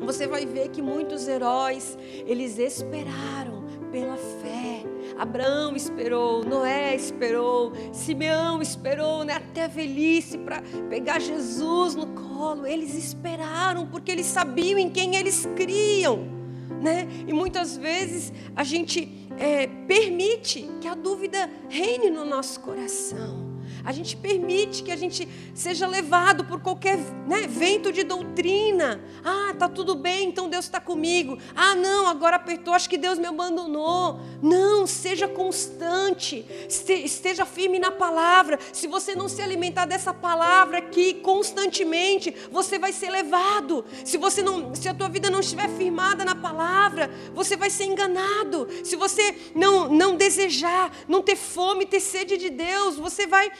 Você 0.00 0.26
vai 0.26 0.46
ver 0.46 0.70
que 0.70 0.80
muitos 0.80 1.28
heróis, 1.28 1.96
eles 2.26 2.58
esperaram 2.58 3.64
pela 3.92 4.16
fé. 4.16 4.82
Abraão 5.18 5.76
esperou, 5.76 6.42
Noé 6.42 6.96
esperou, 6.96 7.72
Simeão 7.92 8.62
esperou, 8.62 9.24
né, 9.24 9.34
até 9.34 9.64
a 9.64 9.68
velhice 9.68 10.38
para 10.38 10.62
pegar 10.88 11.20
Jesus 11.20 11.94
no 11.94 12.06
colo. 12.06 12.66
Eles 12.66 12.94
esperaram 12.94 13.86
porque 13.86 14.10
eles 14.10 14.26
sabiam 14.26 14.78
em 14.78 14.88
quem 14.88 15.16
eles 15.16 15.46
criam. 15.54 16.39
Né? 16.80 17.06
E 17.26 17.32
muitas 17.32 17.76
vezes 17.76 18.32
a 18.56 18.64
gente 18.64 19.28
é, 19.38 19.66
permite 19.86 20.66
que 20.80 20.88
a 20.88 20.94
dúvida 20.94 21.48
reine 21.68 22.10
no 22.10 22.24
nosso 22.24 22.60
coração. 22.60 23.49
A 23.84 23.92
gente 23.92 24.16
permite 24.16 24.82
que 24.82 24.92
a 24.92 24.96
gente 24.96 25.28
seja 25.54 25.86
levado 25.86 26.44
por 26.44 26.60
qualquer 26.60 26.98
né, 27.26 27.46
vento 27.48 27.92
de 27.92 28.02
doutrina. 28.02 29.00
Ah, 29.24 29.54
tá 29.58 29.68
tudo 29.68 29.94
bem, 29.94 30.28
então 30.28 30.48
Deus 30.48 30.64
está 30.64 30.80
comigo. 30.80 31.38
Ah, 31.54 31.74
não, 31.74 32.06
agora 32.06 32.36
apertou, 32.36 32.74
acho 32.74 32.88
que 32.88 32.98
Deus 32.98 33.18
me 33.18 33.26
abandonou. 33.26 34.20
Não, 34.42 34.86
seja 34.86 35.28
constante, 35.28 36.44
esteja 36.68 37.44
firme 37.44 37.78
na 37.78 37.90
palavra. 37.90 38.58
Se 38.72 38.86
você 38.86 39.14
não 39.14 39.28
se 39.28 39.42
alimentar 39.42 39.86
dessa 39.86 40.12
palavra 40.12 40.78
aqui 40.78 41.14
constantemente, 41.14 42.34
você 42.50 42.78
vai 42.78 42.92
ser 42.92 43.10
levado. 43.10 43.84
Se 44.04 44.16
você 44.16 44.42
não, 44.42 44.74
se 44.74 44.88
a 44.88 44.94
tua 44.94 45.08
vida 45.08 45.30
não 45.30 45.40
estiver 45.40 45.68
firmada 45.68 46.24
na 46.24 46.34
palavra, 46.34 47.10
você 47.34 47.56
vai 47.56 47.70
ser 47.70 47.84
enganado. 47.84 48.68
Se 48.84 48.96
você 48.96 49.34
não 49.54 49.88
não 49.88 50.16
desejar, 50.16 50.92
não 51.08 51.22
ter 51.22 51.36
fome, 51.36 51.86
ter 51.86 52.00
sede 52.00 52.36
de 52.36 52.50
Deus, 52.50 52.96
você 52.96 53.26
vai 53.26 53.50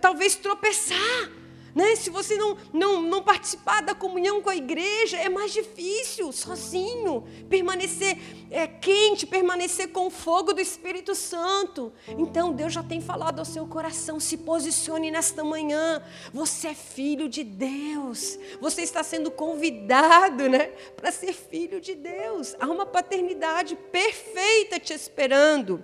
talvez 0.00 0.34
tropeçar. 0.34 1.30
Né? 1.74 1.96
Se 1.96 2.10
você 2.10 2.36
não, 2.36 2.56
não, 2.72 3.02
não 3.02 3.22
participar 3.22 3.80
da 3.80 3.94
comunhão 3.94 4.42
com 4.42 4.50
a 4.50 4.56
igreja, 4.56 5.16
é 5.16 5.28
mais 5.28 5.52
difícil, 5.52 6.30
sozinho, 6.30 7.24
permanecer 7.48 8.18
é, 8.50 8.66
quente, 8.66 9.26
permanecer 9.26 9.88
com 9.88 10.06
o 10.06 10.10
fogo 10.10 10.52
do 10.52 10.60
Espírito 10.60 11.14
Santo. 11.14 11.90
Então, 12.18 12.52
Deus 12.52 12.74
já 12.74 12.82
tem 12.82 13.00
falado 13.00 13.38
ao 13.38 13.44
seu 13.44 13.66
coração: 13.66 14.20
se 14.20 14.36
posicione 14.36 15.10
nesta 15.10 15.42
manhã. 15.42 16.02
Você 16.32 16.68
é 16.68 16.74
filho 16.74 17.28
de 17.28 17.42
Deus, 17.42 18.38
você 18.60 18.82
está 18.82 19.02
sendo 19.02 19.30
convidado 19.30 20.48
né, 20.50 20.66
para 20.94 21.10
ser 21.10 21.32
filho 21.32 21.80
de 21.80 21.94
Deus. 21.94 22.54
Há 22.60 22.66
uma 22.66 22.84
paternidade 22.84 23.76
perfeita 23.90 24.78
te 24.78 24.92
esperando. 24.92 25.82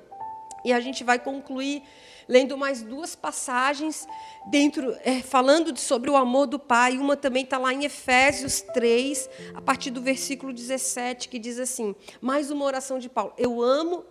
E 0.64 0.72
a 0.72 0.81
gente 0.81 1.03
vai 1.03 1.18
concluir 1.18 1.83
lendo 2.28 2.56
mais 2.58 2.82
duas 2.82 3.16
passagens 3.16 4.06
dentro, 4.50 4.94
é, 5.02 5.20
falando 5.20 5.76
sobre 5.78 6.10
o 6.10 6.16
amor 6.16 6.46
do 6.46 6.58
Pai. 6.58 6.98
Uma 6.98 7.16
também 7.16 7.44
está 7.44 7.56
lá 7.56 7.72
em 7.72 7.84
Efésios 7.84 8.60
3, 8.60 9.30
a 9.54 9.62
partir 9.62 9.90
do 9.90 10.02
versículo 10.02 10.52
17, 10.52 11.28
que 11.28 11.38
diz 11.38 11.58
assim: 11.58 11.96
mais 12.20 12.50
uma 12.50 12.64
oração 12.64 12.98
de 12.98 13.08
Paulo. 13.08 13.32
Eu 13.38 13.62
amo, 13.62 14.04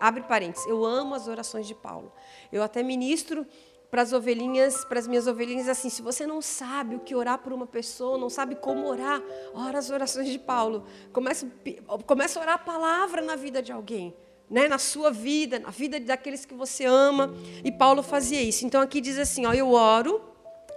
abre 0.00 0.24
parênteses, 0.24 0.66
eu 0.66 0.84
amo 0.84 1.14
as 1.14 1.28
orações 1.28 1.66
de 1.66 1.74
Paulo. 1.74 2.12
Eu 2.52 2.62
até 2.62 2.82
ministro 2.82 3.46
para 3.90 4.02
as 4.02 4.12
ovelhinhas, 4.12 4.84
para 4.84 4.98
as 4.98 5.06
minhas 5.06 5.28
ovelhinhas, 5.28 5.68
assim, 5.68 5.88
se 5.88 6.02
você 6.02 6.26
não 6.26 6.42
sabe 6.42 6.96
o 6.96 6.98
que 6.98 7.14
orar 7.14 7.38
por 7.38 7.52
uma 7.52 7.64
pessoa, 7.64 8.18
não 8.18 8.28
sabe 8.28 8.56
como 8.56 8.88
orar, 8.88 9.22
ora 9.54 9.78
as 9.78 9.88
orações 9.88 10.28
de 10.28 10.36
Paulo. 10.36 10.84
Começa, 11.12 11.46
começa 12.04 12.40
a 12.40 12.42
orar 12.42 12.54
a 12.56 12.58
palavra 12.58 13.22
na 13.22 13.36
vida 13.36 13.62
de 13.62 13.70
alguém 13.70 14.12
né, 14.50 14.68
na 14.68 14.78
sua 14.78 15.10
vida, 15.10 15.58
na 15.58 15.70
vida 15.70 15.98
daqueles 15.98 16.44
que 16.44 16.54
você 16.54 16.84
ama. 16.84 17.34
E 17.64 17.72
Paulo 17.72 18.02
fazia 18.02 18.40
isso. 18.40 18.66
Então 18.66 18.80
aqui 18.80 19.00
diz 19.00 19.18
assim: 19.18 19.46
ó, 19.46 19.52
eu 19.52 19.72
oro 19.72 20.20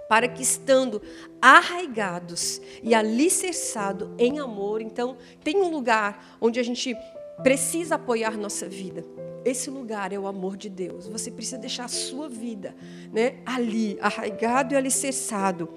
para 0.08 0.26
que 0.26 0.42
estando 0.42 1.02
arraigados 1.40 2.60
e 2.82 2.94
alicerçados 2.94 4.08
em 4.18 4.38
amor, 4.38 4.80
então 4.80 5.18
tem 5.44 5.58
um 5.60 5.70
lugar 5.70 6.38
onde 6.40 6.58
a 6.58 6.62
gente 6.62 6.96
precisa 7.42 7.96
apoiar 7.96 8.36
nossa 8.36 8.66
vida. 8.66 9.04
Esse 9.44 9.70
lugar 9.70 10.12
é 10.12 10.18
o 10.18 10.26
amor 10.26 10.56
de 10.56 10.68
Deus. 10.68 11.06
Você 11.08 11.30
precisa 11.30 11.58
deixar 11.58 11.84
a 11.84 11.88
sua 11.88 12.28
vida, 12.28 12.74
né, 13.12 13.36
ali, 13.46 13.96
arraigado 14.00 14.74
e 14.74 14.76
alicerçado. 14.76 15.68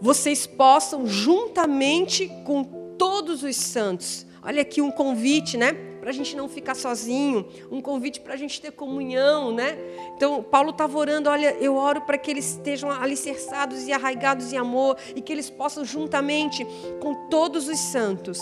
Vocês 0.00 0.46
possam 0.46 1.06
juntamente 1.06 2.28
com 2.44 2.64
todos 2.96 3.42
os 3.42 3.56
santos. 3.56 4.26
Olha 4.42 4.62
aqui 4.62 4.80
um 4.80 4.90
convite, 4.90 5.56
né? 5.56 5.91
Para 6.02 6.10
a 6.10 6.12
gente 6.12 6.34
não 6.34 6.48
ficar 6.48 6.74
sozinho, 6.74 7.46
um 7.70 7.80
convite 7.80 8.20
para 8.20 8.34
a 8.34 8.36
gente 8.36 8.60
ter 8.60 8.72
comunhão, 8.72 9.54
né? 9.54 9.78
Então, 10.16 10.42
Paulo 10.42 10.70
estava 10.70 10.98
orando, 10.98 11.30
olha, 11.30 11.56
eu 11.60 11.76
oro 11.76 12.00
para 12.00 12.18
que 12.18 12.28
eles 12.28 12.44
estejam 12.44 12.90
alicerçados 12.90 13.86
e 13.86 13.92
arraigados 13.92 14.52
em 14.52 14.56
amor 14.56 14.96
e 15.14 15.22
que 15.22 15.32
eles 15.32 15.48
possam, 15.48 15.84
juntamente 15.84 16.66
com 17.00 17.28
todos 17.28 17.68
os 17.68 17.78
santos, 17.78 18.40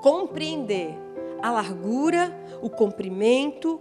compreender 0.00 0.96
a 1.42 1.50
largura, 1.50 2.34
o 2.62 2.70
comprimento, 2.70 3.78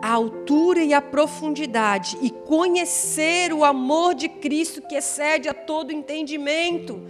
a 0.00 0.10
altura 0.10 0.82
e 0.82 0.94
a 0.94 1.02
profundidade 1.02 2.16
e 2.22 2.30
conhecer 2.30 3.52
o 3.52 3.66
amor 3.66 4.14
de 4.14 4.30
Cristo 4.30 4.80
que 4.80 4.94
excede 4.94 5.46
a 5.46 5.52
todo 5.52 5.92
entendimento 5.92 7.02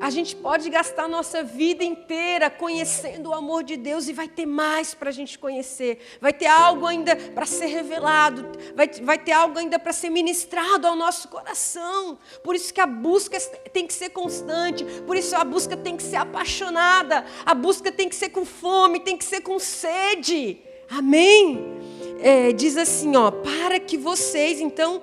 a 0.00 0.08
gente 0.08 0.34
pode 0.34 0.70
gastar 0.70 1.06
nossa 1.06 1.42
vida 1.42 1.84
inteira 1.84 2.48
conhecendo 2.48 3.28
o 3.28 3.34
amor 3.34 3.62
de 3.62 3.76
Deus 3.76 4.08
e 4.08 4.14
vai 4.14 4.26
ter 4.26 4.46
mais 4.46 4.94
para 4.94 5.10
a 5.10 5.12
gente 5.12 5.38
conhecer, 5.38 5.98
vai 6.20 6.32
ter 6.32 6.46
algo 6.46 6.86
ainda 6.86 7.14
para 7.14 7.44
ser 7.44 7.66
revelado, 7.66 8.46
vai, 8.74 8.88
vai 9.02 9.18
ter 9.18 9.32
algo 9.32 9.58
ainda 9.58 9.78
para 9.78 9.92
ser 9.92 10.08
ministrado 10.08 10.86
ao 10.86 10.96
nosso 10.96 11.28
coração. 11.28 12.18
Por 12.42 12.54
isso 12.54 12.72
que 12.72 12.80
a 12.80 12.86
busca 12.86 13.38
tem 13.72 13.86
que 13.86 13.92
ser 13.92 14.08
constante, 14.08 14.84
por 15.06 15.16
isso 15.16 15.36
a 15.36 15.44
busca 15.44 15.76
tem 15.76 15.96
que 15.96 16.02
ser 16.02 16.16
apaixonada, 16.16 17.24
a 17.44 17.54
busca 17.54 17.92
tem 17.92 18.08
que 18.08 18.14
ser 18.14 18.30
com 18.30 18.46
fome, 18.46 19.00
tem 19.00 19.18
que 19.18 19.24
ser 19.24 19.42
com 19.42 19.58
sede. 19.58 20.58
Amém? 20.88 21.78
É, 22.22 22.52
diz 22.52 22.76
assim, 22.76 23.16
ó, 23.16 23.30
para 23.30 23.78
que 23.78 23.96
vocês 23.96 24.60
então 24.60 25.02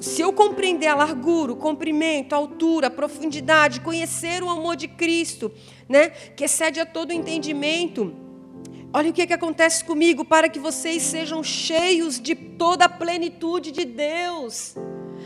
se 0.00 0.22
eu 0.22 0.32
compreender 0.32 0.86
a 0.86 0.94
largura, 0.94 1.52
o 1.52 1.56
comprimento, 1.56 2.34
a 2.34 2.38
altura, 2.38 2.86
a 2.86 2.90
profundidade, 2.90 3.80
conhecer 3.80 4.42
o 4.42 4.50
amor 4.50 4.76
de 4.76 4.86
Cristo, 4.86 5.50
né, 5.88 6.10
que 6.10 6.44
excede 6.44 6.78
a 6.78 6.86
todo 6.86 7.12
entendimento, 7.12 8.14
olha 8.92 9.10
o 9.10 9.12
que, 9.12 9.26
que 9.26 9.32
acontece 9.32 9.84
comigo, 9.84 10.24
para 10.24 10.48
que 10.48 10.58
vocês 10.58 11.02
sejam 11.02 11.42
cheios 11.42 12.20
de 12.20 12.34
toda 12.34 12.84
a 12.84 12.88
plenitude 12.88 13.72
de 13.72 13.84
Deus. 13.84 14.74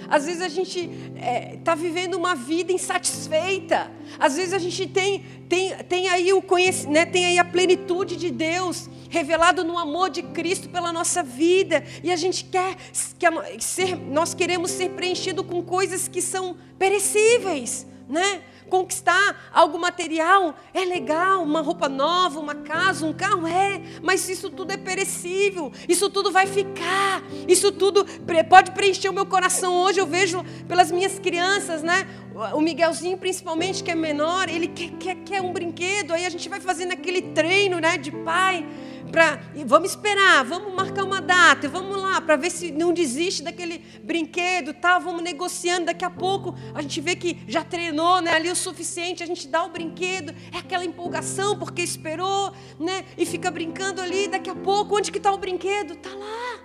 Às 0.08 0.26
vezes 0.26 0.42
a 0.42 0.48
gente 0.48 0.80
está 0.80 1.26
é, 1.26 1.58
tá 1.64 1.74
vivendo 1.74 2.14
uma 2.14 2.34
vida 2.34 2.72
insatisfeita. 2.72 3.90
Às 4.18 4.36
vezes 4.36 4.52
a 4.52 4.58
gente 4.58 4.86
tem, 4.86 5.24
tem, 5.48 5.74
tem, 5.88 6.08
aí 6.08 6.32
o 6.32 6.42
conhecimento, 6.42 6.92
né, 6.92 7.06
tem 7.06 7.26
aí 7.26 7.38
a 7.38 7.44
plenitude 7.44 8.16
de 8.16 8.30
Deus 8.30 8.88
revelado 9.08 9.64
no 9.64 9.78
amor 9.78 10.10
de 10.10 10.22
Cristo 10.22 10.68
pela 10.68 10.92
nossa 10.92 11.22
vida. 11.22 11.84
E 12.02 12.10
a 12.10 12.16
gente 12.16 12.44
quer, 12.44 12.76
quer 13.18 13.32
ser, 13.60 13.96
nós 13.96 14.34
queremos 14.34 14.70
ser 14.70 14.90
preenchido 14.90 15.44
com 15.44 15.62
coisas 15.62 16.08
que 16.08 16.22
são 16.22 16.56
perecíveis, 16.78 17.86
né? 18.08 18.42
Conquistar 18.72 19.50
algo 19.52 19.78
material 19.78 20.54
é 20.72 20.82
legal, 20.82 21.42
uma 21.42 21.60
roupa 21.60 21.90
nova, 21.90 22.40
uma 22.40 22.54
casa, 22.54 23.04
um 23.04 23.12
carro 23.12 23.46
é, 23.46 23.82
mas 24.02 24.26
isso 24.30 24.48
tudo 24.48 24.72
é 24.72 24.78
perecível, 24.78 25.70
isso 25.86 26.08
tudo 26.08 26.32
vai 26.32 26.46
ficar, 26.46 27.22
isso 27.46 27.70
tudo 27.70 28.06
pode 28.48 28.70
preencher 28.70 29.10
o 29.10 29.12
meu 29.12 29.26
coração. 29.26 29.74
Hoje 29.74 30.00
eu 30.00 30.06
vejo 30.06 30.42
pelas 30.66 30.90
minhas 30.90 31.18
crianças, 31.18 31.82
né? 31.82 32.08
O 32.54 32.62
Miguelzinho, 32.62 33.18
principalmente, 33.18 33.84
que 33.84 33.90
é 33.90 33.94
menor, 33.94 34.48
ele 34.48 34.68
quer, 34.68 34.90
quer, 34.92 35.16
quer 35.16 35.42
um 35.42 35.52
brinquedo, 35.52 36.14
aí 36.14 36.24
a 36.24 36.30
gente 36.30 36.48
vai 36.48 36.58
fazendo 36.58 36.92
aquele 36.92 37.20
treino 37.20 37.78
né, 37.78 37.98
de 37.98 38.10
pai 38.10 38.66
para 39.10 39.40
vamos 39.66 39.90
esperar, 39.90 40.44
vamos 40.44 40.74
marcar 40.74 41.04
uma 41.04 41.20
data, 41.20 41.68
vamos 41.68 42.00
lá 42.00 42.20
para 42.20 42.36
ver 42.36 42.50
se 42.50 42.70
não 42.70 42.92
desiste 42.92 43.42
daquele 43.42 43.78
brinquedo, 44.02 44.72
tal, 44.74 45.00
vamos 45.00 45.22
negociando. 45.22 45.86
Daqui 45.86 46.04
a 46.04 46.10
pouco 46.10 46.54
a 46.74 46.82
gente 46.82 47.00
vê 47.00 47.16
que 47.16 47.38
já 47.46 47.64
treinou, 47.64 48.20
né, 48.20 48.32
ali 48.32 48.50
o 48.50 48.56
suficiente, 48.56 49.22
a 49.22 49.26
gente 49.26 49.48
dá 49.48 49.64
o 49.64 49.70
brinquedo, 49.70 50.34
é 50.52 50.58
aquela 50.58 50.84
empolgação 50.84 51.58
porque 51.58 51.82
esperou, 51.82 52.52
né, 52.78 53.04
e 53.16 53.26
fica 53.26 53.50
brincando 53.50 54.00
ali. 54.00 54.28
Daqui 54.28 54.50
a 54.50 54.54
pouco, 54.54 54.96
onde 54.96 55.10
que 55.10 55.18
está 55.18 55.32
o 55.32 55.38
brinquedo? 55.38 55.96
Tá 55.96 56.10
lá, 56.10 56.60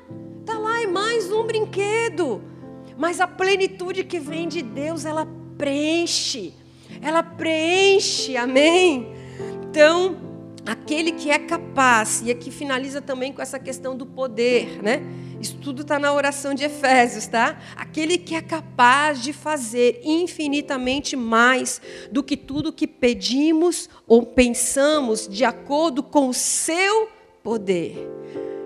tá 0.46 0.58
lá 0.58 0.82
é 0.82 0.88
mais 0.88 1.32
um 1.32 1.44
brinquedo. 1.44 2.42
Mas 2.98 3.20
a 3.22 3.28
plenitude 3.28 4.04
que 4.04 4.20
vem 4.20 4.48
de 4.48 4.62
Deus, 4.62 5.06
ela 5.06 5.28
preenche, 5.58 6.54
ela 7.02 7.22
preenche, 7.22 8.36
amém. 8.36 9.14
Então 9.70 10.27
aquele 10.68 11.14
que 11.14 11.32
é 11.32 11.40
capaz, 11.40 12.22
e 12.26 12.30
aqui 12.30 12.52
finaliza 12.52 13.02
também 13.02 13.32
com 13.32 13.42
essa 13.42 13.58
questão 13.58 13.96
do 13.96 14.06
poder, 14.06 14.84
né? 14.84 15.02
Isso 15.40 15.58
tudo 15.58 15.84
está 15.84 16.00
na 16.00 16.12
oração 16.14 16.54
de 16.54 16.64
Efésios, 16.64 17.28
tá? 17.28 17.60
Aquele 17.76 18.18
que 18.18 18.36
é 18.36 18.42
capaz 18.42 19.22
de 19.22 19.32
fazer 19.32 20.02
infinitamente 20.04 21.16
mais 21.16 21.82
do 22.12 22.24
que 22.24 22.36
tudo 22.36 22.74
que 22.74 22.88
pedimos 22.88 23.90
ou 24.08 24.26
pensamos, 24.26 25.28
de 25.28 25.46
acordo 25.46 26.02
com 26.04 26.28
o 26.28 26.34
seu 26.34 27.08
poder. 27.44 27.96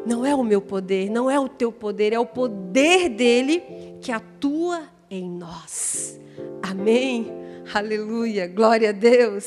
Não 0.06 0.26
é 0.26 0.34
o 0.34 0.44
meu 0.44 0.62
poder, 0.62 1.10
não 1.10 1.30
é 1.30 1.40
o 1.40 1.48
teu 1.48 1.72
poder, 1.72 2.14
é 2.14 2.20
o 2.20 2.26
poder 2.26 3.10
dele 3.10 3.62
que 4.02 4.12
atua 4.12 4.84
em 5.10 5.30
nós. 5.30 6.20
Amém? 6.64 7.32
Aleluia, 7.74 8.48
glória 8.48 8.90
a 8.90 8.94
Deus. 8.94 9.46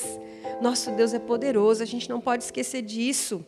Nosso 0.61 0.91
Deus 0.91 1.13
é 1.13 1.19
poderoso, 1.19 1.83
a 1.83 1.85
gente 1.85 2.09
não 2.09 2.19
pode 2.21 2.43
esquecer 2.43 2.81
disso. 2.81 3.45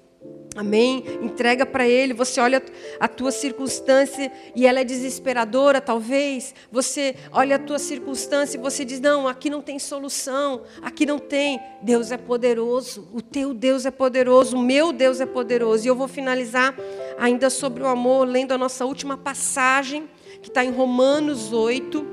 Amém? 0.55 1.03
Entrega 1.21 1.67
para 1.67 1.87
Ele. 1.87 2.15
Você 2.15 2.41
olha 2.41 2.63
a 2.99 3.07
tua 3.07 3.29
circunstância 3.29 4.31
e 4.55 4.65
ela 4.65 4.79
é 4.79 4.83
desesperadora, 4.83 5.79
talvez. 5.79 6.55
Você 6.71 7.15
olha 7.31 7.57
a 7.57 7.59
tua 7.59 7.77
circunstância 7.77 8.57
e 8.57 8.59
você 8.59 8.83
diz: 8.83 8.99
Não, 8.99 9.27
aqui 9.27 9.51
não 9.51 9.61
tem 9.61 9.77
solução, 9.77 10.63
aqui 10.81 11.05
não 11.05 11.19
tem. 11.19 11.59
Deus 11.83 12.11
é 12.11 12.17
poderoso, 12.17 13.07
o 13.13 13.21
teu 13.21 13.53
Deus 13.53 13.85
é 13.85 13.91
poderoso, 13.91 14.57
o 14.57 14.59
meu 14.59 14.91
Deus 14.91 15.21
é 15.21 15.27
poderoso. 15.27 15.85
E 15.85 15.89
eu 15.89 15.95
vou 15.95 16.07
finalizar 16.07 16.75
ainda 17.19 17.51
sobre 17.51 17.83
o 17.83 17.87
amor, 17.87 18.27
lendo 18.27 18.51
a 18.51 18.57
nossa 18.57 18.83
última 18.83 19.15
passagem, 19.15 20.09
que 20.41 20.49
está 20.49 20.65
em 20.65 20.71
Romanos 20.71 21.53
8. 21.53 22.03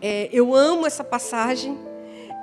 É, 0.00 0.30
eu 0.32 0.54
amo 0.54 0.86
essa 0.86 1.04
passagem. 1.04 1.78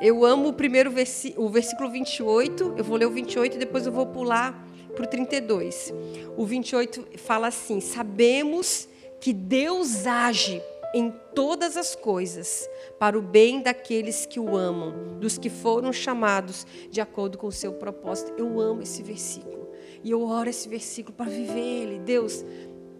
Eu 0.01 0.25
amo 0.25 0.49
o 0.49 0.53
primeiro 0.53 0.89
versículo, 0.89 1.45
o 1.45 1.49
versículo 1.49 1.87
28. 1.91 2.73
Eu 2.75 2.83
vou 2.83 2.97
ler 2.97 3.05
o 3.05 3.11
28 3.11 3.55
e 3.55 3.59
depois 3.59 3.85
eu 3.85 3.91
vou 3.91 4.07
pular 4.07 4.67
para 4.95 5.05
o 5.05 5.07
32. 5.07 5.93
O 6.35 6.43
28 6.43 7.05
fala 7.17 7.47
assim: 7.47 7.79
Sabemos 7.79 8.89
que 9.19 9.31
Deus 9.31 10.07
age 10.07 10.59
em 10.93 11.13
todas 11.35 11.77
as 11.77 11.95
coisas 11.95 12.67
para 12.97 13.17
o 13.17 13.21
bem 13.21 13.61
daqueles 13.61 14.25
que 14.25 14.39
o 14.39 14.57
amam, 14.57 15.19
dos 15.19 15.37
que 15.37 15.51
foram 15.51 15.93
chamados 15.93 16.65
de 16.89 16.99
acordo 16.99 17.37
com 17.37 17.45
o 17.45 17.51
seu 17.51 17.73
propósito. 17.73 18.33
Eu 18.37 18.59
amo 18.59 18.81
esse 18.81 19.03
versículo. 19.03 19.69
E 20.03 20.09
eu 20.09 20.23
oro 20.23 20.49
esse 20.49 20.67
versículo 20.67 21.15
para 21.15 21.29
viver 21.29 21.59
ele. 21.59 21.99
Deus, 21.99 22.43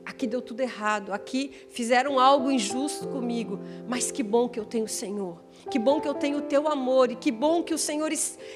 aqui 0.05 0.27
deu 0.27 0.39
tudo 0.39 0.61
errado, 0.61 1.11
aqui 1.11 1.51
fizeram 1.69 2.19
algo 2.19 2.51
injusto 2.51 3.07
comigo, 3.07 3.59
mas 3.87 4.11
que 4.11 4.21
bom 4.21 4.47
que 4.47 4.59
eu 4.59 4.65
tenho 4.65 4.85
o 4.85 4.89
Senhor. 4.89 5.41
Que 5.69 5.77
bom 5.77 5.99
que 6.01 6.07
eu 6.07 6.13
tenho 6.13 6.39
o 6.39 6.41
teu 6.41 6.67
amor 6.67 7.11
e 7.11 7.15
que 7.15 7.31
bom 7.31 7.63
que 7.63 7.73
o 7.73 7.77
Senhor, 7.77 8.11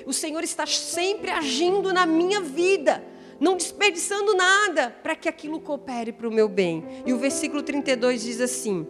o 0.06 0.14
Senhor 0.14 0.44
está 0.44 0.66
sempre 0.66 1.32
agindo 1.32 1.94
na 1.94 2.06
minha 2.06 2.42
vida 2.42 3.04
não 3.40 3.58
desperdiçando 3.58 4.34
nada 4.34 4.96
para 5.04 5.16
que 5.16 5.28
aquilo 5.28 5.60
coopere 5.60 6.12
para 6.12 6.28
o 6.28 6.32
meu 6.32 6.48
bem. 6.48 6.86
E 7.06 7.14
o 7.14 7.18
versículo 7.18 7.62
32 7.62 8.24
diz 8.24 8.40
assim: 8.40 8.88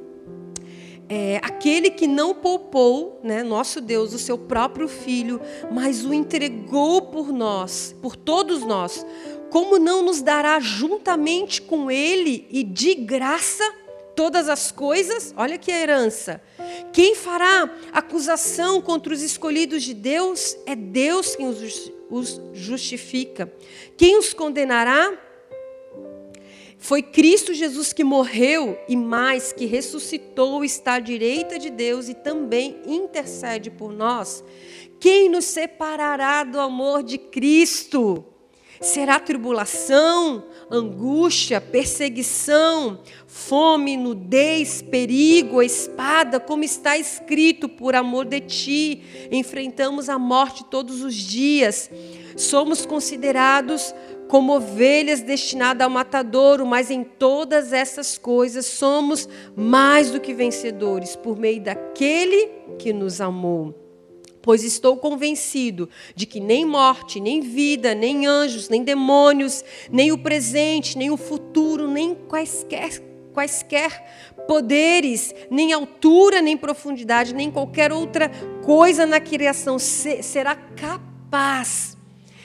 é, 1.08 1.38
aquele 1.44 1.90
que 1.90 2.08
não 2.08 2.34
poupou, 2.34 3.20
né, 3.24 3.44
nosso 3.44 3.80
Deus, 3.80 4.14
o 4.14 4.20
seu 4.20 4.38
próprio 4.38 4.88
filho, 4.88 5.40
mas 5.72 6.04
o 6.04 6.14
entregou 6.14 7.04
por 7.04 7.32
nós, 7.32 7.96
por 8.02 8.16
todos 8.16 8.64
nós, 8.64 9.06
como 9.52 9.78
não 9.78 10.04
nos 10.04 10.22
dará 10.22 10.60
juntamente 10.60 11.62
com 11.62 11.92
ele 11.92 12.48
e 12.50 12.64
de 12.64 12.96
graça 12.96 13.64
todas 14.16 14.50
as 14.50 14.72
coisas? 14.72 15.34
Olha 15.38 15.58
que 15.58 15.72
herança. 15.72 16.42
Quem 16.94 17.16
fará 17.16 17.70
acusação 17.92 18.82
contra 18.82 19.14
os 19.14 19.22
escolhidos 19.22 19.84
de 19.84 19.94
Deus? 19.94 20.58
É 20.66 20.76
Deus 20.76 21.36
quem 21.36 21.48
os 21.48 22.42
justifica. 22.54 23.52
Quem 23.98 24.18
os 24.18 24.34
condenará? 24.34 25.18
Foi 26.78 27.02
Cristo 27.02 27.54
Jesus 27.54 27.92
que 27.92 28.04
morreu 28.04 28.78
e 28.88 28.96
mais 28.96 29.52
que 29.52 29.66
ressuscitou, 29.66 30.64
está 30.64 30.94
à 30.94 31.00
direita 31.00 31.58
de 31.58 31.72
Deus 31.72 32.10
e 32.10 32.14
também 32.14 32.80
intercede 32.86 33.72
por 33.72 33.92
nós. 33.92 34.44
Quem 35.00 35.28
nos 35.30 35.46
separará 35.46 36.44
do 36.44 36.60
amor 36.60 37.02
de 37.02 37.18
Cristo? 37.18 38.24
Será 38.82 39.20
tribulação, 39.20 40.44
angústia, 40.70 41.62
perseguição, 41.62 43.00
fome, 43.26 43.96
nudez, 43.96 44.82
perigo, 44.82 45.62
espada, 45.62 46.40
como 46.40 46.64
está 46.64 46.98
escrito, 46.98 47.70
por 47.70 47.96
amor 47.96 48.26
de 48.26 48.42
ti, 48.42 49.04
enfrentamos 49.32 50.10
a 50.10 50.20
morte 50.20 50.66
todos 50.66 51.04
os 51.04 51.16
dias. 51.16 51.90
Somos 52.36 52.86
considerados 52.86 53.94
como 54.28 54.56
ovelhas 54.56 55.22
destinadas 55.22 55.86
ao 55.86 55.90
matadouro, 55.90 56.66
mas 56.66 56.90
em 56.92 57.04
todas 57.04 57.72
essas 57.72 58.18
coisas 58.18 58.66
somos 58.66 59.30
mais 59.56 60.12
do 60.12 60.20
que 60.20 60.34
vencedores 60.34 61.16
por 61.16 61.38
meio 61.38 61.62
daquele 61.62 62.50
que 62.78 62.92
nos 62.92 63.22
amou 63.22 63.85
pois 64.46 64.64
estou 64.64 64.96
convencido 64.96 65.90
de 66.16 66.28
que 66.28 66.40
nem 66.40 66.64
morte, 66.64 67.20
nem 67.20 67.42
vida, 67.42 67.96
nem 67.96 68.28
anjos, 68.28 68.70
nem 68.70 68.84
demônios, 68.84 69.66
nem 69.92 70.12
o 70.12 70.20
presente, 70.20 70.96
nem 70.96 71.10
o 71.10 71.18
futuro, 71.18 71.88
nem 71.88 72.14
quaisquer, 72.14 73.02
quaisquer 73.34 74.36
poderes, 74.48 75.34
nem 75.50 75.74
altura, 75.74 76.44
nem 76.44 76.56
profundidade, 76.56 77.34
nem 77.34 77.50
qualquer 77.50 77.92
outra 77.92 78.30
coisa 78.64 79.04
na 79.08 79.20
criação 79.20 79.80
será 79.80 80.54
capaz 80.54 81.98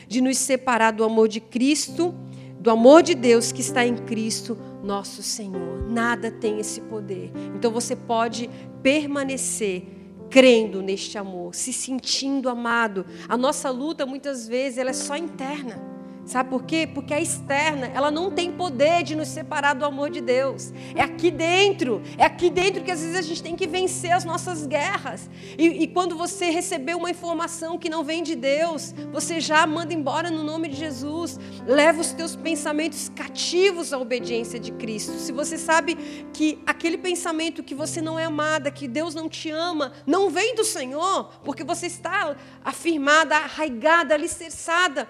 de 0.09 0.23
nos 0.23 0.39
separar 0.39 0.93
do 0.93 1.05
amor 1.05 1.29
de 1.29 1.39
Cristo, 1.39 2.15
do 2.59 2.71
amor 2.71 3.03
de 3.03 3.15
Deus 3.15 3.53
que 3.53 3.61
está 3.61 3.85
em 3.85 3.95
Cristo, 3.95 4.57
nosso 4.83 5.23
Senhor. 5.23 5.87
Nada 5.87 6.31
tem 6.31 6.59
esse 6.59 6.81
poder. 6.81 7.31
Então 7.55 7.71
você 7.71 7.95
pode 7.95 8.49
permanecer 8.83 10.00
crendo 10.31 10.81
neste 10.81 11.19
amor, 11.19 11.55
se 11.55 11.73
sentindo 11.73 12.49
amado. 12.49 13.05
A 13.29 13.37
nossa 13.37 13.69
luta 13.71 14.07
muitas 14.07 14.47
vezes 14.47 14.79
ela 14.79 14.91
é 14.91 14.95
só 14.95 15.17
interna. 15.17 16.00
Sabe 16.31 16.49
por 16.49 16.63
quê? 16.63 16.89
Porque 16.95 17.13
a 17.13 17.21
externa, 17.21 17.89
ela 17.89 18.09
não 18.09 18.31
tem 18.31 18.53
poder 18.53 19.03
de 19.03 19.17
nos 19.17 19.27
separar 19.27 19.75
do 19.75 19.85
amor 19.85 20.11
de 20.11 20.21
Deus. 20.21 20.73
É 20.95 21.03
aqui 21.03 21.29
dentro, 21.29 22.01
é 22.17 22.25
aqui 22.25 22.49
dentro 22.49 22.85
que 22.85 22.91
às 22.93 23.01
vezes 23.01 23.17
a 23.17 23.23
gente 23.23 23.43
tem 23.43 23.57
que 23.57 23.67
vencer 23.67 24.13
as 24.13 24.25
nossas 24.25 24.65
guerras. 24.65 25.29
E, 25.59 25.67
e 25.83 25.89
quando 25.89 26.17
você 26.17 26.49
recebeu 26.51 26.99
uma 26.99 27.11
informação 27.11 27.77
que 27.77 27.91
não 27.91 28.05
vem 28.05 28.23
de 28.23 28.37
Deus, 28.37 28.95
você 29.11 29.41
já 29.41 29.67
manda 29.67 29.93
embora 29.93 30.31
no 30.31 30.45
nome 30.45 30.69
de 30.69 30.77
Jesus. 30.77 31.37
Leva 31.67 32.01
os 32.01 32.13
teus 32.13 32.37
pensamentos 32.37 33.09
cativos 33.09 33.93
à 33.93 33.99
obediência 33.99 34.61
de 34.61 34.71
Cristo. 34.71 35.19
Se 35.19 35.33
você 35.33 35.59
sabe 35.59 35.97
que 36.33 36.63
aquele 36.65 36.97
pensamento 36.97 37.61
que 37.61 37.75
você 37.75 38.01
não 38.01 38.17
é 38.17 38.27
amada, 38.27 38.71
que 38.71 38.87
Deus 38.87 39.17
não 39.17 39.29
te 39.29 39.51
ama, 39.51 39.95
não 40.07 40.31
vem 40.31 40.55
do 40.55 40.63
Senhor, 40.63 41.25
porque 41.45 41.65
você 41.65 41.87
está 41.87 42.37
afirmada, 42.65 43.35
arraigada, 43.35 44.15
alicerçada 44.15 45.09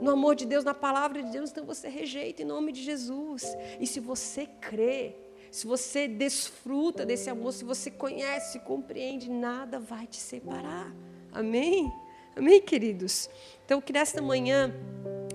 no 0.00 0.10
amor 0.10 0.34
de 0.34 0.46
Deus, 0.46 0.64
na 0.64 0.74
palavra 0.74 1.22
de 1.22 1.30
Deus, 1.30 1.50
então 1.50 1.64
você 1.64 1.88
rejeita 1.88 2.42
em 2.42 2.44
nome 2.44 2.72
de 2.72 2.82
Jesus. 2.82 3.56
E 3.80 3.86
se 3.86 4.00
você 4.00 4.46
crê, 4.60 5.16
se 5.50 5.66
você 5.66 6.08
desfruta 6.08 7.04
desse 7.04 7.28
amor, 7.28 7.52
se 7.52 7.64
você 7.64 7.90
conhece, 7.90 8.58
compreende, 8.60 9.30
nada 9.30 9.78
vai 9.78 10.06
te 10.06 10.16
separar. 10.16 10.94
Amém? 11.32 11.92
Amém, 12.34 12.60
queridos? 12.60 13.28
Então, 13.64 13.80
que 13.80 13.92
nesta 13.92 14.22
manhã, 14.22 14.74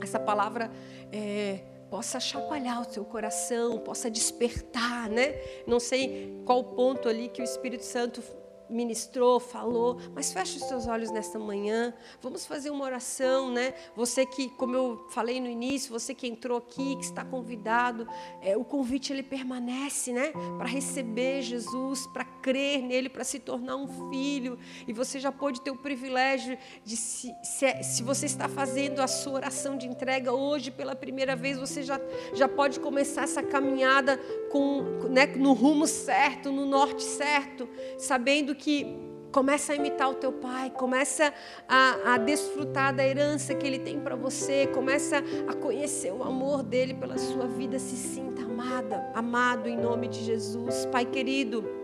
essa 0.01 0.19
palavra 0.19 0.71
é, 1.11 1.59
possa 1.89 2.19
chacoalhar 2.19 2.81
o 2.81 2.91
seu 2.91 3.05
coração, 3.05 3.79
possa 3.79 4.09
despertar, 4.09 5.09
né? 5.09 5.35
Não 5.65 5.79
sei 5.79 6.41
qual 6.45 6.63
ponto 6.63 7.07
ali 7.07 7.29
que 7.29 7.41
o 7.41 7.45
Espírito 7.45 7.83
Santo 7.83 8.21
ministrou, 8.69 9.39
falou, 9.39 9.97
mas 10.13 10.31
feche 10.31 10.57
os 10.57 10.63
seus 10.63 10.87
olhos 10.87 11.11
nesta 11.11 11.39
manhã. 11.39 11.93
Vamos 12.21 12.45
fazer 12.45 12.69
uma 12.69 12.85
oração, 12.85 13.51
né? 13.51 13.73
Você 13.95 14.25
que, 14.25 14.49
como 14.49 14.75
eu 14.75 15.05
falei 15.09 15.39
no 15.39 15.47
início, 15.47 15.91
você 15.91 16.13
que 16.13 16.27
entrou 16.27 16.57
aqui, 16.57 16.95
que 16.95 17.03
está 17.03 17.23
convidado, 17.23 18.07
é, 18.41 18.57
o 18.57 18.63
convite 18.63 19.13
ele 19.13 19.23
permanece, 19.23 20.11
né? 20.11 20.31
Para 20.57 20.67
receber 20.67 21.41
Jesus, 21.41 22.07
para 22.07 22.25
crer 22.25 22.81
nele, 22.81 23.09
para 23.09 23.23
se 23.23 23.39
tornar 23.39 23.75
um 23.75 24.11
filho. 24.11 24.57
E 24.87 24.93
você 24.93 25.19
já 25.19 25.31
pode 25.31 25.61
ter 25.61 25.71
o 25.71 25.77
privilégio 25.77 26.57
de 26.83 26.97
se, 26.97 27.33
se, 27.43 27.65
é, 27.65 27.81
se 27.81 28.03
você 28.03 28.25
está 28.25 28.47
fazendo 28.49 28.99
a 28.99 29.07
sua 29.07 29.33
oração 29.33 29.77
de 29.77 29.87
entrega 29.87 30.33
hoje 30.33 30.71
pela 30.71 30.95
primeira 30.95 31.35
vez, 31.35 31.57
você 31.57 31.83
já, 31.83 31.99
já 32.33 32.47
pode 32.47 32.79
começar 32.79 33.23
essa 33.23 33.43
caminhada 33.43 34.17
com, 34.51 34.81
né, 35.09 35.25
no 35.27 35.53
rumo 35.53 35.87
certo, 35.87 36.51
no 36.51 36.65
norte 36.65 37.03
certo, 37.03 37.67
sabendo 37.97 38.55
que 38.57 39.07
começa 39.31 39.73
a 39.73 39.75
imitar 39.75 40.09
o 40.09 40.15
teu 40.15 40.31
pai, 40.31 40.69
começa 40.71 41.33
a, 41.67 42.13
a 42.13 42.17
desfrutar 42.17 42.95
da 42.95 43.05
herança 43.05 43.53
que 43.53 43.65
ele 43.65 43.79
tem 43.79 43.99
para 43.99 44.15
você, 44.15 44.67
começa 44.67 45.23
a 45.47 45.53
conhecer 45.53 46.11
o 46.11 46.23
amor 46.23 46.63
dele 46.63 46.93
pela 46.93 47.17
sua 47.17 47.45
vida, 47.45 47.77
se 47.77 47.95
sinta 47.95 48.41
amada, 48.41 49.11
amado 49.13 49.69
em 49.69 49.77
nome 49.77 50.07
de 50.07 50.23
Jesus, 50.23 50.85
Pai 50.87 51.05
querido. 51.05 51.77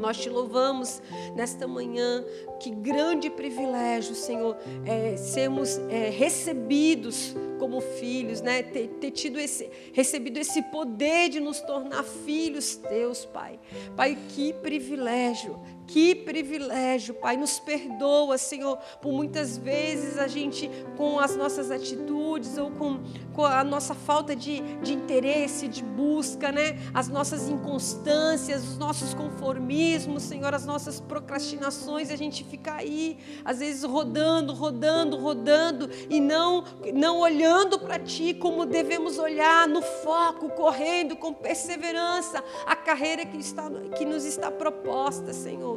Nós 0.00 0.16
te 0.16 0.28
louvamos 0.28 1.02
nesta 1.36 1.68
manhã, 1.68 2.24
que 2.58 2.70
grande 2.70 3.28
privilégio, 3.30 4.14
Senhor, 4.14 4.56
é, 4.86 5.16
sermos 5.16 5.78
é, 5.90 6.08
recebidos 6.08 7.36
como 7.58 7.80
filhos, 7.80 8.40
né? 8.40 8.62
Ter, 8.62 8.88
ter, 9.00 9.10
tido 9.10 9.38
esse, 9.38 9.70
recebido 9.92 10.38
esse 10.38 10.62
poder 10.62 11.28
de 11.28 11.38
nos 11.38 11.60
tornar 11.60 12.02
filhos 12.02 12.76
teus, 12.76 13.24
Pai. 13.24 13.60
Pai, 13.96 14.18
que 14.30 14.52
privilégio 14.54 15.60
Que 15.86 16.14
privilégio, 16.14 17.14
Pai. 17.14 17.36
Nos 17.36 17.58
perdoa, 17.58 18.38
Senhor, 18.38 18.78
por 19.02 19.12
muitas 19.12 19.58
vezes 19.58 20.18
a 20.18 20.26
gente, 20.26 20.70
com 20.96 21.18
as 21.18 21.36
nossas 21.36 21.70
atitudes 21.70 22.56
ou 22.56 22.70
com, 22.70 23.00
com 23.32 23.44
a 23.44 23.62
nossa 23.62 23.94
falta 23.94 24.34
de, 24.34 24.60
de 24.78 24.94
interesse, 24.94 25.68
de 25.68 25.82
busca, 25.82 26.50
né? 26.50 26.78
As 26.92 27.08
nossas 27.08 27.48
inconstâncias, 27.48 28.64
os 28.64 28.78
nossos 28.78 29.12
conformismos, 29.14 30.22
Senhor, 30.22 30.54
as 30.54 30.64
nossas 30.64 31.00
procrastinações, 31.00 32.10
a 32.10 32.16
gente 32.16 32.44
fica 32.44 32.74
aí, 32.74 33.18
às 33.44 33.58
vezes 33.58 33.84
rodando, 33.84 34.54
rodando, 34.54 35.18
rodando 35.18 35.90
e 36.08 36.20
não, 36.20 36.64
não 36.94 37.18
olhando 37.18 37.78
para 37.78 37.98
Ti 37.98 38.34
como 38.34 38.64
devemos 38.64 39.18
olhar, 39.18 39.68
no 39.68 39.82
foco, 39.82 40.48
correndo 40.50 41.16
com 41.16 41.32
perseverança 41.32 42.42
a 42.66 42.74
carreira 42.74 43.24
que, 43.24 43.36
está, 43.36 43.70
que 43.96 44.04
nos 44.04 44.24
está 44.24 44.50
proposta, 44.50 45.32
Senhor. 45.32 45.73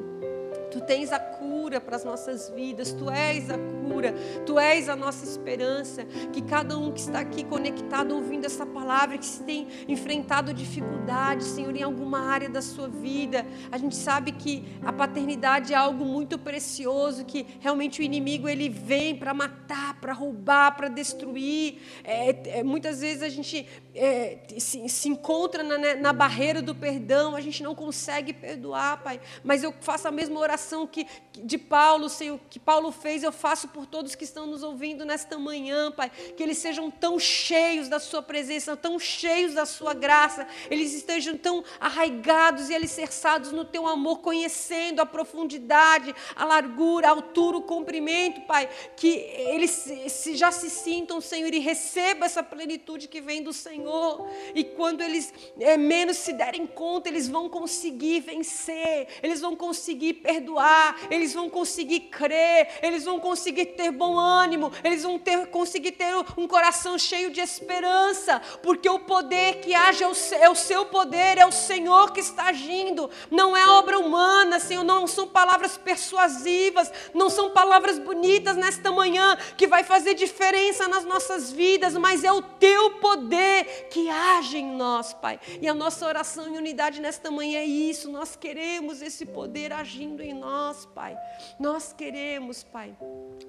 Tu 0.71 0.82
tens 0.82 1.12
a 1.13 1.19
cura 1.19 1.57
para 1.82 1.97
as 1.97 2.03
nossas 2.03 2.49
vidas, 2.49 2.93
Tu 2.93 3.10
és 3.10 3.49
a 3.49 3.58
cura, 3.58 4.13
Tu 4.45 4.58
és 4.58 4.88
a 4.88 4.95
nossa 4.95 5.25
esperança. 5.25 6.06
Que 6.32 6.41
cada 6.41 6.77
um 6.77 6.91
que 6.91 7.01
está 7.01 7.19
aqui 7.19 7.43
conectado, 7.43 8.15
ouvindo 8.15 8.45
essa 8.45 8.65
palavra, 8.65 9.17
que 9.17 9.25
se 9.25 9.43
tem 9.43 9.67
enfrentado 9.88 10.53
dificuldades, 10.53 11.47
Senhor, 11.47 11.75
em 11.75 11.84
alguma 11.84 12.19
área 12.19 12.49
da 12.49 12.62
sua 12.62 12.88
vida, 12.88 13.45
a 13.71 13.77
gente 13.77 13.95
sabe 13.95 14.32
que 14.32 14.63
a 14.84 14.93
paternidade 14.93 15.73
é 15.73 15.75
algo 15.75 16.06
muito 16.06 16.38
precioso, 16.38 17.25
que 17.25 17.45
realmente 17.60 17.99
o 17.99 18.03
inimigo 18.03 18.47
ele 18.47 18.69
vem 18.69 19.15
para 19.15 19.34
matar, 19.34 19.99
para 19.99 20.13
roubar, 20.13 20.75
para 20.75 20.88
destruir. 20.88 21.82
É, 22.03 22.60
é, 22.60 22.63
muitas 22.63 23.01
vezes 23.01 23.21
a 23.21 23.30
gente 23.30 23.67
é, 23.93 24.39
se, 24.58 24.88
se, 24.88 25.10
encontra 25.10 25.63
na, 25.63 25.77
né, 25.77 25.95
na 25.95 26.13
barreira 26.13 26.62
do 26.62 26.73
perdão, 26.73 27.36
a 27.36 27.41
gente 27.41 27.63
não 27.63 27.75
consegue 27.75 28.32
perdoar, 28.32 29.03
Pai. 29.03 29.19
Mas 29.43 29.63
eu 29.63 29.73
faço 29.82 30.08
a 30.08 30.12
mesma 30.12 30.39
oração 30.39 30.86
que 30.86 31.06
de 31.43 31.57
Paulo, 31.58 32.10
Senhor, 32.10 32.39
que 32.50 32.60
Paulo 32.60 32.91
fez, 32.91 33.24
eu 33.24 33.32
faço 33.32 33.67
por 33.70 33.86
todos 33.86 34.15
que 34.15 34.24
estão 34.24 34.46
nos 34.46 34.63
ouvindo 34.63 35.06
nesta 35.06 35.38
manhã, 35.38 35.91
Pai. 35.91 36.10
Que 36.10 36.43
eles 36.43 36.58
sejam 36.58 36.89
tão 36.89 37.20
cheios 37.20 37.88
da 37.88 38.00
Sua 38.00 38.22
presença, 38.22 38.76
tão 38.76 39.00
cheios 39.00 39.54
da 39.54 39.65
Sua 39.65 39.93
graça, 39.93 40.48
eles 40.70 40.93
estejam 40.93 41.38
tão 41.38 41.63
arraigados 41.80 42.70
e 42.70 42.76
alicerçados 42.76 43.52
no 43.52 43.65
Teu 43.65 43.88
amor, 43.88 44.20
conhecendo 44.20 45.02
a 45.02 45.06
profundidade, 45.06 46.13
a 46.36 46.46
largura, 46.46 47.08
a 47.08 47.12
altura, 47.12 47.58
o 47.58 47.62
comprimento, 47.62 48.41
Pai. 48.41 48.70
Que 48.96 49.08
eles 49.08 49.72
se, 50.08 50.36
já 50.36 50.52
se 50.52 50.70
sintam, 50.70 51.22
Senhor, 51.22 51.54
e 51.54 51.60
recebam 51.60 52.26
essa 52.26 52.43
plenitude 52.43 53.08
que 53.08 53.22
vem 53.22 53.43
do 53.43 53.54
Senhor. 53.54 53.67
Senhor. 53.67 54.28
E 54.56 54.63
quando 54.63 55.02
eles 55.02 55.34
é, 55.60 55.78
menos 55.78 56.17
se 56.17 56.34
derem 56.34 56.65
conta, 56.65 57.10
eles 57.10 57.28
vão 57.28 57.50
conseguir 57.50 58.22
vencer, 58.22 59.08
eles 59.22 59.41
vão 59.41 59.56
conseguir 59.56 60.13
perdoar, 60.15 60.98
eles 61.10 61.34
vão 61.34 61.47
conseguir 61.50 62.02
crer, 62.02 62.80
eles 62.82 63.06
vão 63.06 63.20
conseguir 63.20 63.68
ter 63.68 63.92
bom 63.92 64.18
ânimo, 64.18 64.72
eles 64.84 65.04
vão 65.04 65.18
ter, 65.20 65.48
conseguir 65.48 65.94
ter 65.94 66.14
um 66.38 66.48
coração 66.48 66.98
cheio 66.98 67.32
de 67.32 67.40
esperança, 67.40 68.42
porque 68.62 68.90
o 68.90 69.00
poder 69.00 69.60
que 69.62 69.74
age 69.74 70.04
é 70.04 70.08
o, 70.08 70.14
é 70.40 70.50
o 70.50 70.56
seu 70.56 70.86
poder, 70.86 71.38
é 71.38 71.46
o 71.46 71.52
Senhor 71.52 72.12
que 72.12 72.20
está 72.20 72.46
agindo, 72.46 73.10
não 73.30 73.56
é 73.56 73.66
obra 73.68 74.00
humana, 74.00 74.60
Senhor, 74.60 74.84
não 74.84 75.08
são 75.08 75.28
palavras 75.28 75.78
persuasivas, 75.78 76.92
não 77.14 77.30
são 77.30 77.52
palavras 77.52 78.00
bonitas 78.00 78.56
nesta 78.56 78.92
manhã 78.92 79.38
que 79.58 79.68
vai 79.68 79.84
fazer 79.84 80.14
diferença 80.14 80.88
nas 80.88 81.06
nossas 81.06 81.52
vidas, 81.52 81.96
mas 81.96 82.24
é 82.24 82.32
o 82.32 82.42
teu 82.42 82.92
poder 82.92 83.88
que 83.92 84.10
age 84.10 84.58
em 84.58 84.66
nós, 84.66 85.14
Pai. 85.14 85.40
E 85.62 85.68
a 85.68 85.74
nossa 85.74 86.06
oração 86.06 86.48
em 86.48 86.58
unidade 86.58 87.02
nesta 87.02 87.32
manhã 87.32 87.60
é 87.60 87.66
isso. 87.66 88.12
Nós 88.12 88.36
queremos 88.36 89.02
esse 89.02 89.26
poder 89.26 89.74
agindo 89.74 90.22
em 90.22 90.34
nós, 90.34 90.86
Pai. 90.86 91.18
Nós 91.60 91.93
queremos, 91.93 92.63
Pai, 92.63 92.95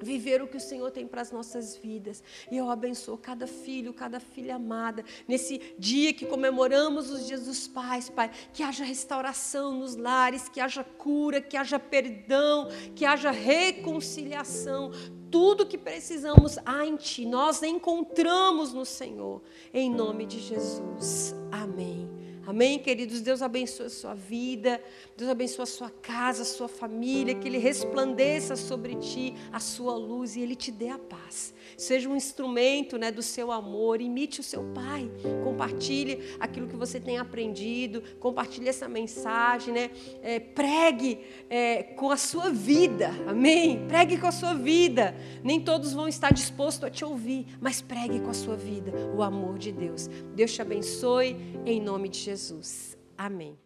viver 0.01 0.43
o 0.43 0.49
que 0.49 0.57
o 0.57 0.61
Senhor 0.61 0.91
tem 0.91 1.07
para 1.07 1.23
as 1.23 1.33
nossas 1.33 1.77
vidas. 1.77 2.23
E 2.51 2.57
eu 2.57 2.71
abençoo 2.71 3.19
cada 3.19 3.47
filho, 3.47 3.93
cada 3.93 4.21
filha 4.21 4.57
amada, 4.57 5.05
nesse 5.27 5.75
dia 5.79 6.13
que 6.13 6.27
comemoramos 6.27 7.11
os 7.11 7.27
dias 7.27 7.47
dos 7.47 7.69
pais, 7.69 8.09
Pai. 8.09 8.31
Que 8.53 8.63
haja 8.63 8.85
restauração 8.85 9.79
nos 9.79 9.97
lares, 9.97 10.49
que 10.49 10.61
haja 10.61 10.85
cura, 10.85 11.41
que 11.41 11.57
haja 11.57 11.79
perdão, 11.79 12.69
que 12.95 13.05
haja 13.05 13.31
reconciliação 13.31 14.91
tudo 15.31 15.67
que 15.67 15.77
precisamos 15.77 16.59
há 16.65 16.87
em 16.87 16.97
Ti, 16.97 17.27
nós 17.27 17.63
encontramos 17.63 18.73
no 18.73 18.85
Senhor, 18.85 19.43
em 19.73 19.91
nome 19.91 20.25
de 20.27 20.41
Jesus. 20.41 21.35
Amém. 21.53 22.18
Amém, 22.49 22.79
queridos? 22.79 23.21
Deus 23.21 23.43
abençoe 23.43 23.85
a 23.85 23.91
sua 23.91 24.15
vida, 24.15 24.83
Deus 25.15 25.29
abençoe 25.29 25.65
a 25.65 25.67
sua 25.67 25.91
casa, 25.91 26.41
a 26.41 26.47
sua 26.47 26.67
família, 26.67 27.35
que 27.35 27.47
Ele 27.47 27.59
resplandeça 27.59 28.57
sobre 28.57 28.95
ti 28.95 29.35
a 29.53 29.61
sua 29.61 29.95
luz 29.95 30.35
e 30.35 30.41
Ele 30.41 30.57
te 30.57 30.71
dê 30.71 30.89
a 30.89 30.99
paz 30.99 31.53
seja 31.79 32.09
um 32.09 32.17
instrumento 32.17 32.99
né, 32.99 33.13
do 33.13 33.23
seu 33.23 33.53
amor, 33.53 34.01
imite 34.01 34.41
o 34.41 34.43
seu 34.43 34.65
pai, 34.75 35.09
compartilhe 35.45 36.35
aquilo 36.41 36.67
que 36.67 36.77
você 36.77 36.99
tem 36.99 37.19
aprendido, 37.19 38.03
compartilhe 38.19 38.69
essa 38.69 38.89
mensagem, 38.89 39.73
né? 39.73 39.91
É, 40.21 40.41
pregue 40.41 41.21
é, 41.49 41.85
com 41.85 42.11
a 42.11 42.17
sua 42.17 42.51
vida, 42.51 43.11
amém? 43.29 43.87
Pregue 43.87 44.19
com 44.19 44.27
a 44.27 44.33
sua 44.33 44.55
vida. 44.55 45.15
Nem 45.45 45.61
todos 45.61 45.93
vão 45.93 46.09
estar 46.09 46.33
dispostos 46.33 46.85
a 46.85 46.91
te 46.91 47.05
ouvir, 47.05 47.47
mas 47.61 47.81
pregue 47.81 48.19
com 48.21 48.31
a 48.31 48.35
sua 48.35 48.57
vida 48.57 48.93
o 49.17 49.23
amor 49.23 49.57
de 49.57 49.71
Deus. 49.71 50.09
Deus 50.35 50.53
te 50.53 50.61
abençoe 50.61 51.37
em 51.65 51.81
nome 51.81 52.09
de 52.09 52.17
Jesus. 52.39 52.97
Amém. 53.17 53.59